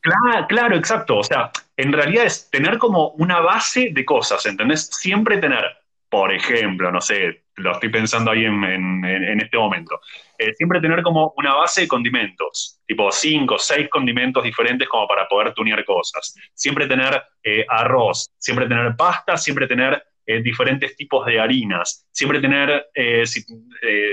Claro, 0.00 0.46
claro, 0.46 0.76
exacto. 0.76 1.18
O 1.18 1.24
sea, 1.24 1.50
en 1.76 1.92
realidad 1.92 2.24
es 2.24 2.48
tener 2.50 2.78
como 2.78 3.10
una 3.18 3.40
base 3.40 3.90
de 3.92 4.04
cosas, 4.04 4.46
¿entendés? 4.46 4.86
Siempre 4.86 5.38
tener, 5.38 5.64
por 6.08 6.32
ejemplo, 6.32 6.90
no 6.92 7.00
sé, 7.00 7.44
lo 7.56 7.72
estoy 7.72 7.88
pensando 7.88 8.30
ahí 8.30 8.44
en, 8.44 9.40
este 9.40 9.56
momento. 9.56 10.00
Eh, 10.38 10.52
siempre 10.54 10.80
tener 10.80 11.02
como 11.02 11.34
una 11.36 11.54
base 11.54 11.82
de 11.82 11.88
condimentos, 11.88 12.80
tipo 12.86 13.10
cinco, 13.12 13.58
seis 13.58 13.88
condimentos 13.88 14.42
diferentes 14.42 14.88
como 14.88 15.06
para 15.06 15.28
poder 15.28 15.52
tunear 15.54 15.84
cosas. 15.84 16.34
Siempre 16.54 16.86
tener 16.86 17.22
eh, 17.42 17.64
arroz, 17.68 18.30
siempre 18.38 18.66
tener 18.66 18.96
pasta, 18.96 19.36
siempre 19.36 19.66
tener 19.66 20.02
eh, 20.26 20.42
diferentes 20.42 20.96
tipos 20.96 21.26
de 21.26 21.38
harinas, 21.38 22.06
siempre 22.10 22.40
tener, 22.40 22.86
si 23.24 23.44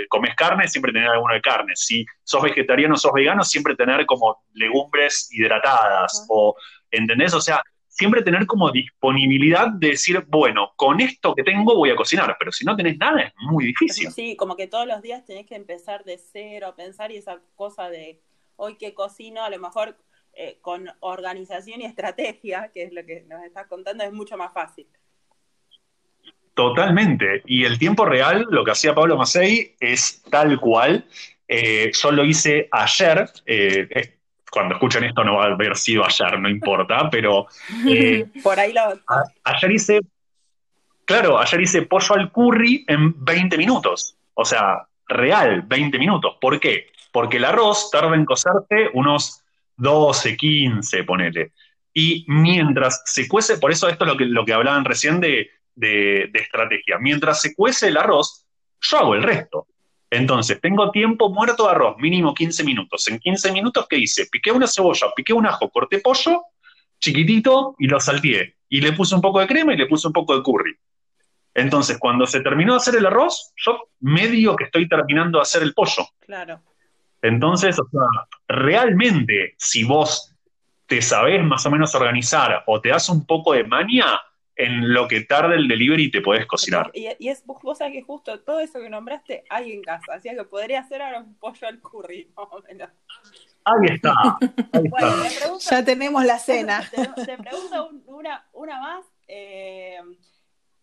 comes 0.10 0.36
carne, 0.36 0.67
siempre 0.67 0.91
tener 0.91 1.10
alguna 1.10 1.36
de 1.36 1.41
carne. 1.41 1.74
Si 1.76 2.06
sos 2.24 2.43
vegetariano 2.43 2.95
o 2.95 2.97
sos 2.97 3.13
vegano, 3.13 3.43
siempre 3.43 3.76
tener 3.76 4.06
como 4.06 4.43
legumbres 4.54 5.30
hidratadas 5.32 6.26
o, 6.30 6.56
¿entendés? 6.91 7.34
O 7.34 7.41
sea, 7.41 7.63
siempre 7.88 8.23
tener 8.23 8.45
como 8.45 8.71
disponibilidad 8.71 9.67
de 9.69 9.89
decir, 9.89 10.23
bueno, 10.27 10.73
con 10.75 11.01
esto 11.01 11.36
que 11.36 11.43
tengo 11.43 11.75
voy 11.75 11.89
a 11.89 11.95
cocinar, 11.95 12.36
pero 12.39 12.51
si 12.51 12.65
no 12.65 12.75
tenés 12.75 12.97
nada 12.97 13.21
es 13.21 13.34
muy 13.38 13.65
difícil. 13.65 14.12
Sí, 14.12 14.36
como 14.36 14.56
que 14.56 14.67
todos 14.67 14.88
los 14.88 15.01
días 15.01 15.25
tenés 15.25 15.45
que 15.45 15.56
empezar 15.56 16.04
de 16.04 16.17
cero, 16.17 16.73
pensar 16.75 17.12
y 17.12 17.17
esa 17.17 17.39
cosa 17.56 17.89
de 17.89 18.21
hoy 18.56 18.77
que 18.77 18.93
cocino, 18.93 19.43
a 19.43 19.49
lo 19.49 19.60
mejor 19.60 19.97
eh, 20.34 20.58
con 20.62 20.89
organización 21.01 21.82
y 21.82 21.86
estrategia, 21.86 22.71
que 22.73 22.84
es 22.84 22.93
lo 22.93 23.06
que 23.06 23.23
nos 23.27 23.43
estás 23.43 23.67
contando, 23.67 24.04
es 24.04 24.13
mucho 24.13 24.38
más 24.38 24.54
fácil. 24.54 24.88
Totalmente. 26.54 27.43
Y 27.45 27.65
el 27.65 27.77
tiempo 27.77 28.06
real, 28.06 28.45
lo 28.49 28.63
que 28.63 28.71
hacía 28.71 28.95
Pablo 28.95 29.17
Macei, 29.17 29.75
es 29.80 30.21
tal 30.30 30.60
cual. 30.60 31.06
Eh, 31.47 31.91
yo 31.93 32.12
lo 32.12 32.23
hice 32.23 32.69
ayer, 32.71 33.30
eh, 33.45 34.19
cuando 34.52 34.76
escuchen 34.76 35.06
esto 35.06 35.24
no 35.24 35.38
va 35.38 35.46
a 35.46 35.54
haber 35.54 35.76
sido 35.78 36.06
ayer, 36.06 36.40
no 36.40 36.50
importa, 36.50 37.10
pero... 37.12 37.48
Eh, 37.88 38.28
Por 38.44 38.60
ahí 38.60 38.74
lo... 38.74 38.82
ayer 39.46 39.72
hice, 39.72 40.00
claro, 41.06 41.40
ayer 41.40 41.62
hice 41.62 41.82
pollo 41.84 42.16
al 42.16 42.32
curry 42.32 42.86
en 42.88 43.14
20 43.24 43.58
minutos. 43.58 44.16
O 44.34 44.46
sea, 44.46 44.86
real, 45.08 45.64
20 45.64 45.98
minutos. 45.98 46.36
¿Por 46.40 46.60
qué? 46.60 46.88
Porque 47.12 47.38
el 47.38 47.46
arroz 47.46 47.90
tarda 47.92 48.16
en 48.16 48.26
cocerse 48.26 48.90
unos 48.94 49.42
12, 49.78 50.38
15, 50.38 51.04
ponele. 51.06 51.54
Y 51.94 52.26
mientras 52.28 53.02
se 53.06 53.28
cuece, 53.28 53.58
por 53.58 53.72
eso 53.72 53.88
esto 53.88 54.06
es 54.06 54.12
lo 54.12 54.18
que, 54.18 54.26
lo 54.26 54.46
que 54.46 54.54
hablaban 54.54 54.86
recién 54.86 55.20
de, 55.20 55.50
de 55.76 56.30
estrategia, 56.34 56.98
mientras 57.00 57.42
se 57.42 57.56
cuece 57.56 57.88
el 57.88 57.98
arroz, 57.98 58.46
yo 58.82 58.98
hago 58.98 59.16
el 59.16 59.24
resto. 59.24 59.68
Entonces, 60.12 60.60
tengo 60.60 60.91
tiempo 60.91 61.30
muerto 61.30 61.63
de 61.63 61.71
arroz, 61.71 61.95
mínimo 61.97 62.34
15 62.34 62.65
minutos. 62.65 63.08
En 63.08 63.17
15 63.17 63.54
minutos, 63.54 63.88
¿qué 63.89 63.97
hice? 63.97 64.28
Piqué 64.30 64.52
una 64.52 64.67
cebolla, 64.67 65.08
piqué 65.15 65.32
un 65.32 65.47
ajo, 65.47 65.69
corté 65.69 66.00
pollo, 66.00 66.43
chiquitito, 67.00 67.76
y 67.80 67.88
lo 67.88 67.97
salteé. 67.97 68.58
Y 68.67 68.82
le 68.82 68.91
puse 68.91 69.15
un 69.15 69.21
poco 69.21 69.39
de 69.39 69.47
crema 69.47 69.74
y 69.74 69.78
le 69.78 69.88
puse 69.88 70.08
un 70.08 70.13
poco 70.13 70.36
de 70.36 70.43
curry. 70.43 70.76
Entonces, 71.54 71.97
cuando 71.97 72.28
se 72.28 72.41
terminó 72.41 72.74
de 72.74 72.78
hacer 72.78 72.95
el 72.97 73.06
arroz, 73.06 73.54
yo 73.56 73.88
medio 74.02 74.58
que 74.58 74.65
estoy 74.65 74.89
terminando 74.89 75.38
de 75.38 75.43
hacer 75.43 75.63
el 75.63 75.74
pollo. 75.74 76.06
Claro. 76.19 76.62
Entonces, 77.21 77.80
o 77.80 77.88
sea, 77.89 78.28
realmente, 78.50 79.56
si 79.58 79.86
vos 79.86 80.36
te 80.88 81.02
sabés 81.02 81.41
más 81.41 81.65
o 81.65 81.71
menos 81.71 81.95
organizar 81.95 82.63
o 82.67 82.82
te 82.82 82.89
das 82.89 83.08
un 83.08 83.26
poco 83.26 83.54
de 83.54 83.63
maña, 83.63 84.19
en 84.63 84.93
lo 84.93 85.08
que 85.08 85.21
tarda 85.21 85.56
el 85.56 85.67
delivery 85.67 86.12
te 86.12 86.21
podés 86.21 86.45
cocinar. 86.45 86.91
Y, 86.93 87.08
es, 87.28 87.43
vos 87.45 87.78
sabés 87.78 87.93
que 87.93 88.04
justo 88.04 88.39
todo 88.41 88.60
eso 88.60 88.80
que 88.80 88.89
nombraste 88.89 89.43
hay 89.50 89.71
en 89.71 89.82
casa, 89.82 90.13
así 90.13 90.30
que 90.30 90.43
podría 90.43 90.82
hacer 90.82 91.02
ahora 91.02 91.19
un 91.19 91.36
pollo 91.36 91.67
al 91.67 91.80
curry, 91.80 92.30
Ahí 93.63 93.86
está. 93.93 94.13
ya 95.60 95.86
tenemos 95.86 96.26
la 96.26 96.39
cena. 96.39 96.82
Te, 96.91 97.38
pregunto 97.38 97.91
una, 98.08 98.43
una 98.54 98.80
más. 98.80 99.06
Eh, 99.28 100.00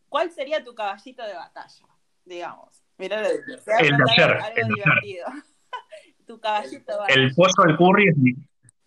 ¿Cuál 0.08 0.30
sería 0.30 0.62
tu 0.62 0.74
caballito 0.74 1.24
de 1.24 1.34
batalla? 1.34 1.86
Digamos. 2.24 2.84
Mirá, 2.96 3.26
el 3.26 3.44
de 3.44 4.04
ayer. 4.12 4.38
El 4.56 4.68
divertido. 4.68 5.26
tu 6.26 6.38
caballito 6.38 6.92
de 6.92 6.98
batalla. 6.98 7.20
El 7.20 7.34
pollo 7.34 7.64
al 7.64 7.76
curry 7.76 8.08
es 8.08 8.16
mi, 8.16 8.34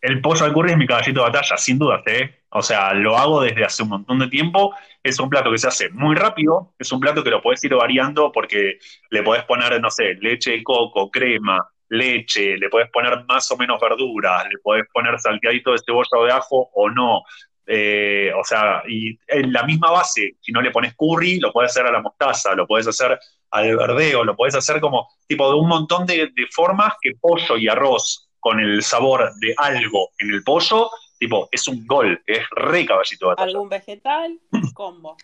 el 0.02 0.20
pollo 0.20 0.46
al 0.46 0.54
curry 0.54 0.72
es 0.72 0.78
mi 0.78 0.88
caballito 0.88 1.20
de 1.20 1.30
batalla, 1.30 1.58
sin 1.58 1.78
duda, 1.78 2.02
¿eh? 2.08 2.42
O 2.50 2.62
sea, 2.62 2.94
lo 2.94 3.18
hago 3.18 3.42
desde 3.42 3.64
hace 3.64 3.84
un 3.84 3.90
montón 3.90 4.20
de 4.20 4.28
tiempo. 4.28 4.76
Es 5.04 5.20
un 5.20 5.30
plato 5.30 5.52
que 5.52 5.58
se 5.58 5.68
hace 5.68 5.90
muy 5.90 6.16
rápido, 6.16 6.74
es 6.78 6.92
un 6.92 7.00
plato 7.00 7.24
que 7.24 7.30
lo 7.30 7.42
podés 7.42 7.64
ir 7.64 7.76
variando 7.76 8.32
porque 8.32 8.80
le 9.10 9.24
podés 9.24 9.44
poner, 9.46 9.80
no 9.80 9.90
sé, 9.90 10.16
leche 10.16 10.52
de 10.52 10.64
coco, 10.64 11.10
crema, 11.10 11.66
leche, 11.90 12.58
le 12.58 12.70
podés 12.70 12.90
poner 12.90 13.24
más 13.26 13.50
o 13.52 13.58
menos 13.58 13.80
verduras, 13.80 14.44
le 14.50 14.58
podés 14.60 14.86
poner 14.92 15.20
salteadito 15.20 15.72
de 15.72 15.80
cebolla 15.86 16.26
de 16.26 16.32
ajo 16.32 16.70
o 16.74 16.90
no. 16.90 17.22
Eh, 17.68 18.32
o 18.38 18.44
sea, 18.44 18.84
y 18.88 19.18
en 19.28 19.54
la 19.54 19.64
misma 19.64 19.92
base, 19.92 20.36
si 20.42 20.52
no 20.52 20.62
le 20.62 20.72
pones 20.72 20.96
curry, 20.96 21.40
lo 21.40 21.54
puedes 21.54 21.72
hacer 21.72 21.86
a 21.86 21.92
la 21.92 22.02
mostaza, 22.02 22.56
lo 22.56 22.66
puedes 22.68 22.88
hacer 22.88 23.18
al 23.52 23.78
verdeo, 23.78 24.24
lo 24.24 24.36
puedes 24.36 24.56
hacer 24.56 24.82
como 24.82 25.08
tipo 25.28 25.48
de 25.50 25.56
un 25.58 25.68
montón 25.68 26.06
de, 26.06 26.32
de 26.34 26.48
formas 26.52 26.96
que 27.02 27.12
pollo 27.20 27.56
y 27.58 27.68
arroz 27.68 28.31
con 28.42 28.60
el 28.60 28.84
sabor 28.84 29.32
de 29.40 29.54
algo 29.58 30.10
en 30.18 30.32
el 30.32 30.44
pollo, 30.44 30.90
tipo, 31.18 31.48
es 31.52 31.68
un 31.68 31.88
gol, 31.88 32.22
es 32.26 32.44
re 32.52 32.86
caballito 32.86 33.28
de 33.28 33.30
batalla. 33.30 33.52
Algún 33.52 33.70
vegetal, 33.70 34.40
combo. 34.74 35.16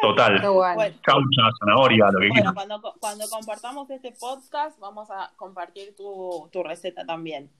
Total. 0.00 0.40
Bueno. 0.40 0.96
Chaucha, 1.04 1.42
zanahoria, 1.58 2.06
lo 2.06 2.20
que 2.20 2.28
bueno, 2.28 2.34
quieras. 2.34 2.54
cuando, 2.54 2.94
cuando 3.00 3.28
compartamos 3.28 3.90
este 3.90 4.12
podcast, 4.12 4.78
vamos 4.78 5.10
a 5.10 5.32
compartir 5.36 5.94
tu, 5.96 6.48
tu 6.52 6.62
receta 6.62 7.04
también. 7.04 7.50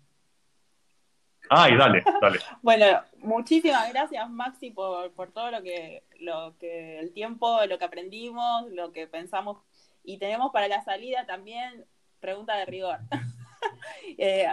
Ay, 1.50 1.76
dale, 1.76 2.04
dale. 2.20 2.38
Bueno, 2.62 2.86
muchísimas 3.18 3.92
gracias 3.92 4.30
Maxi 4.30 4.70
por, 4.70 5.12
por 5.12 5.32
todo 5.32 5.50
lo 5.50 5.62
que, 5.62 6.04
lo 6.20 6.54
que, 6.58 7.00
el 7.00 7.12
tiempo, 7.12 7.58
lo 7.66 7.78
que 7.78 7.84
aprendimos, 7.84 8.70
lo 8.70 8.92
que 8.92 9.06
pensamos. 9.06 9.58
Y 10.04 10.18
tenemos 10.18 10.52
para 10.52 10.68
la 10.68 10.82
salida 10.84 11.26
también 11.26 11.84
pregunta 12.20 12.56
de 12.56 12.66
rigor. 12.66 12.98
Eh, 14.18 14.46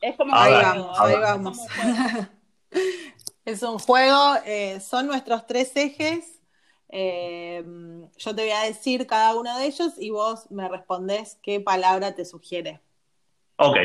es 0.00 0.16
como 0.16 0.34
Ahí 0.34 0.52
un 0.52 0.58
ver, 0.58 0.64
juego, 0.64 0.86
vamos, 0.86 1.00
ahí 1.00 1.20
vamos. 1.20 1.42
como 1.44 1.62
un 1.62 1.68
juego. 1.68 2.28
Es 3.44 3.62
un 3.62 3.78
juego, 3.78 4.36
eh, 4.46 4.80
son 4.80 5.06
nuestros 5.06 5.46
tres 5.46 5.76
ejes. 5.76 6.40
Eh, 6.88 7.62
yo 8.16 8.34
te 8.34 8.42
voy 8.42 8.50
a 8.52 8.62
decir 8.62 9.06
cada 9.06 9.34
uno 9.34 9.56
de 9.58 9.66
ellos 9.66 9.92
y 9.98 10.10
vos 10.10 10.50
me 10.50 10.68
respondés 10.68 11.38
qué 11.42 11.60
palabra 11.60 12.14
te 12.14 12.24
sugiere. 12.24 12.80
Ok. 13.56 13.76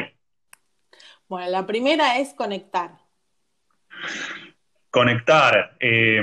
Bueno, 1.28 1.50
la 1.52 1.66
primera 1.66 2.18
es 2.20 2.34
conectar. 2.34 3.00
Conectar. 4.90 5.76
eh, 5.80 6.22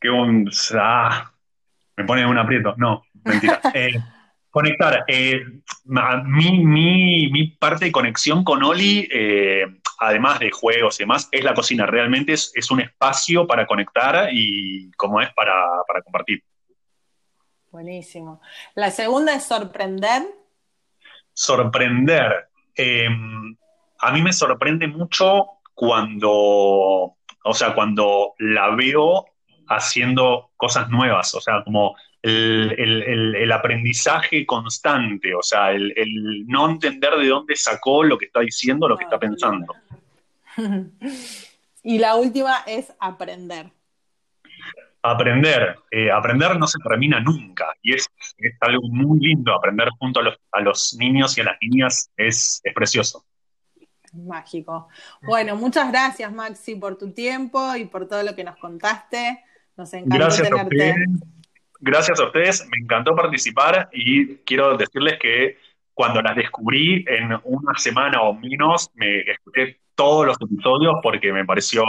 qué 0.00 0.10
un. 0.10 0.50
Ah, 0.78 1.32
me 1.96 2.04
pone 2.04 2.26
un 2.26 2.38
aprieto. 2.38 2.74
No, 2.76 3.02
mentira. 3.24 3.60
Conectar. 4.58 5.04
eh, 5.06 5.40
mi, 5.84 6.64
mi, 6.64 7.30
mi 7.30 7.46
parte 7.46 7.84
de 7.84 7.92
conexión 7.92 8.42
con 8.42 8.60
Oli, 8.64 9.08
eh, 9.08 9.64
además 10.00 10.40
de 10.40 10.50
juegos 10.50 10.98
y 10.98 11.04
demás, 11.04 11.28
es 11.30 11.44
la 11.44 11.54
cocina. 11.54 11.86
Realmente 11.86 12.32
es, 12.32 12.50
es 12.56 12.68
un 12.72 12.80
espacio 12.80 13.46
para 13.46 13.66
conectar 13.66 14.30
y 14.32 14.90
como 14.96 15.20
es 15.20 15.32
para, 15.34 15.54
para 15.86 16.02
compartir. 16.02 16.42
Buenísimo. 17.70 18.40
La 18.74 18.90
segunda 18.90 19.32
es 19.36 19.44
sorprender. 19.44 20.22
Sorprender. 21.32 22.48
Eh, 22.74 23.08
a 24.00 24.12
mí 24.12 24.22
me 24.22 24.32
sorprende 24.32 24.88
mucho 24.88 25.46
cuando, 25.72 26.30
o 26.32 27.54
sea, 27.54 27.74
cuando 27.74 28.34
la 28.40 28.74
veo 28.74 29.24
haciendo 29.68 30.50
cosas 30.56 30.88
nuevas, 30.88 31.32
o 31.34 31.40
sea, 31.40 31.62
como 31.62 31.94
el, 32.22 32.74
el- 32.78 33.36
el- 33.36 33.52
aprendizaje 33.52 34.44
constante, 34.44 35.34
o 35.34 35.42
sea, 35.42 35.70
el, 35.72 35.92
el 35.96 36.46
no 36.46 36.68
entender 36.68 37.14
de 37.16 37.28
dónde 37.28 37.56
sacó 37.56 38.02
lo 38.02 38.18
que 38.18 38.26
está 38.26 38.40
diciendo, 38.40 38.88
lo 38.88 38.96
que 38.96 39.04
está 39.04 39.18
pensando. 39.18 39.74
y 41.82 41.98
la 41.98 42.16
última 42.16 42.58
es 42.66 42.92
aprender. 42.98 43.70
Aprender, 45.00 45.78
eh, 45.92 46.10
aprender 46.10 46.58
no 46.58 46.66
se 46.66 46.78
termina 46.80 47.20
nunca 47.20 47.72
y 47.82 47.94
es, 47.94 48.08
es 48.36 48.52
algo 48.60 48.82
muy 48.88 49.20
lindo, 49.20 49.54
aprender 49.54 49.88
junto 49.98 50.20
a 50.20 50.24
los, 50.24 50.36
a 50.50 50.60
los 50.60 50.96
niños 50.98 51.38
y 51.38 51.40
a 51.40 51.44
las 51.44 51.56
niñas 51.62 52.10
es, 52.16 52.60
es 52.64 52.74
precioso. 52.74 53.24
Mágico. 54.12 54.88
Bueno, 55.22 55.54
muchas 55.54 55.90
gracias, 55.90 56.32
Maxi, 56.32 56.74
por 56.74 56.98
tu 56.98 57.12
tiempo 57.12 57.76
y 57.76 57.84
por 57.84 58.08
todo 58.08 58.22
lo 58.24 58.34
que 58.34 58.42
nos 58.42 58.56
contaste. 58.56 59.44
Nos 59.76 59.92
encantó 59.94 60.16
Gracias 60.16 60.48
tenerte. 60.48 60.94
Gracias 61.80 62.18
a 62.20 62.24
ustedes, 62.24 62.66
me 62.68 62.82
encantó 62.82 63.14
participar 63.14 63.88
y 63.92 64.36
quiero 64.38 64.76
decirles 64.76 65.18
que 65.20 65.58
cuando 65.94 66.22
las 66.22 66.36
descubrí 66.36 67.04
en 67.08 67.38
una 67.44 67.76
semana 67.76 68.22
o 68.22 68.32
menos, 68.34 68.90
me 68.94 69.20
escuché 69.20 69.80
todos 69.94 70.26
los 70.26 70.36
episodios 70.40 70.94
porque 71.02 71.32
me 71.32 71.44
pareció 71.44 71.84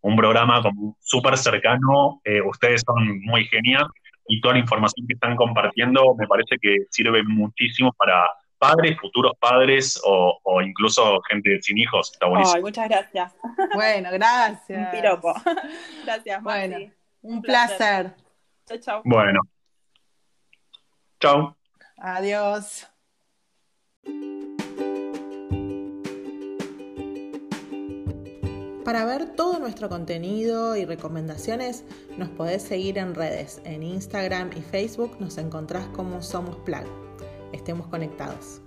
un 0.00 0.16
programa 0.16 0.60
como 0.62 0.96
súper 1.00 1.36
cercano. 1.38 2.20
Eh, 2.24 2.40
ustedes 2.40 2.82
son 2.84 3.20
muy 3.20 3.44
geniales 3.46 3.88
y 4.26 4.40
toda 4.40 4.54
la 4.54 4.60
información 4.60 5.06
que 5.06 5.14
están 5.14 5.36
compartiendo 5.36 6.14
me 6.16 6.26
parece 6.26 6.56
que 6.60 6.86
sirve 6.90 7.22
muchísimo 7.22 7.92
para 7.92 8.28
padres, 8.58 8.98
futuros 9.00 9.32
padres 9.38 10.00
o, 10.04 10.38
o 10.42 10.62
incluso 10.62 11.20
gente 11.28 11.62
sin 11.62 11.78
hijos. 11.78 12.12
Está 12.12 12.26
buenísimo. 12.26 12.56
Ay, 12.56 12.62
muchas 12.62 12.88
gracias. 12.88 13.34
Bueno, 13.74 14.08
gracias. 14.12 14.78
Un 14.78 14.90
piropo. 14.90 15.34
Gracias, 16.04 16.42
Maxi. 16.42 16.68
Bueno, 16.68 16.92
un 17.22 17.34
Un 17.36 17.42
placer. 17.42 18.25
Chau, 18.66 18.78
chau. 18.78 19.02
Bueno. 19.04 19.40
Chao. 21.20 21.56
Adiós. 21.98 22.86
Para 28.84 29.04
ver 29.04 29.34
todo 29.34 29.58
nuestro 29.58 29.88
contenido 29.88 30.76
y 30.76 30.84
recomendaciones, 30.84 31.84
nos 32.18 32.28
podés 32.28 32.62
seguir 32.62 32.98
en 32.98 33.16
redes. 33.16 33.60
En 33.64 33.82
Instagram 33.82 34.50
y 34.56 34.60
Facebook 34.60 35.16
nos 35.18 35.38
encontrás 35.38 35.86
como 35.88 36.22
Somos 36.22 36.56
Plug. 36.58 36.86
Estemos 37.52 37.88
conectados. 37.88 38.62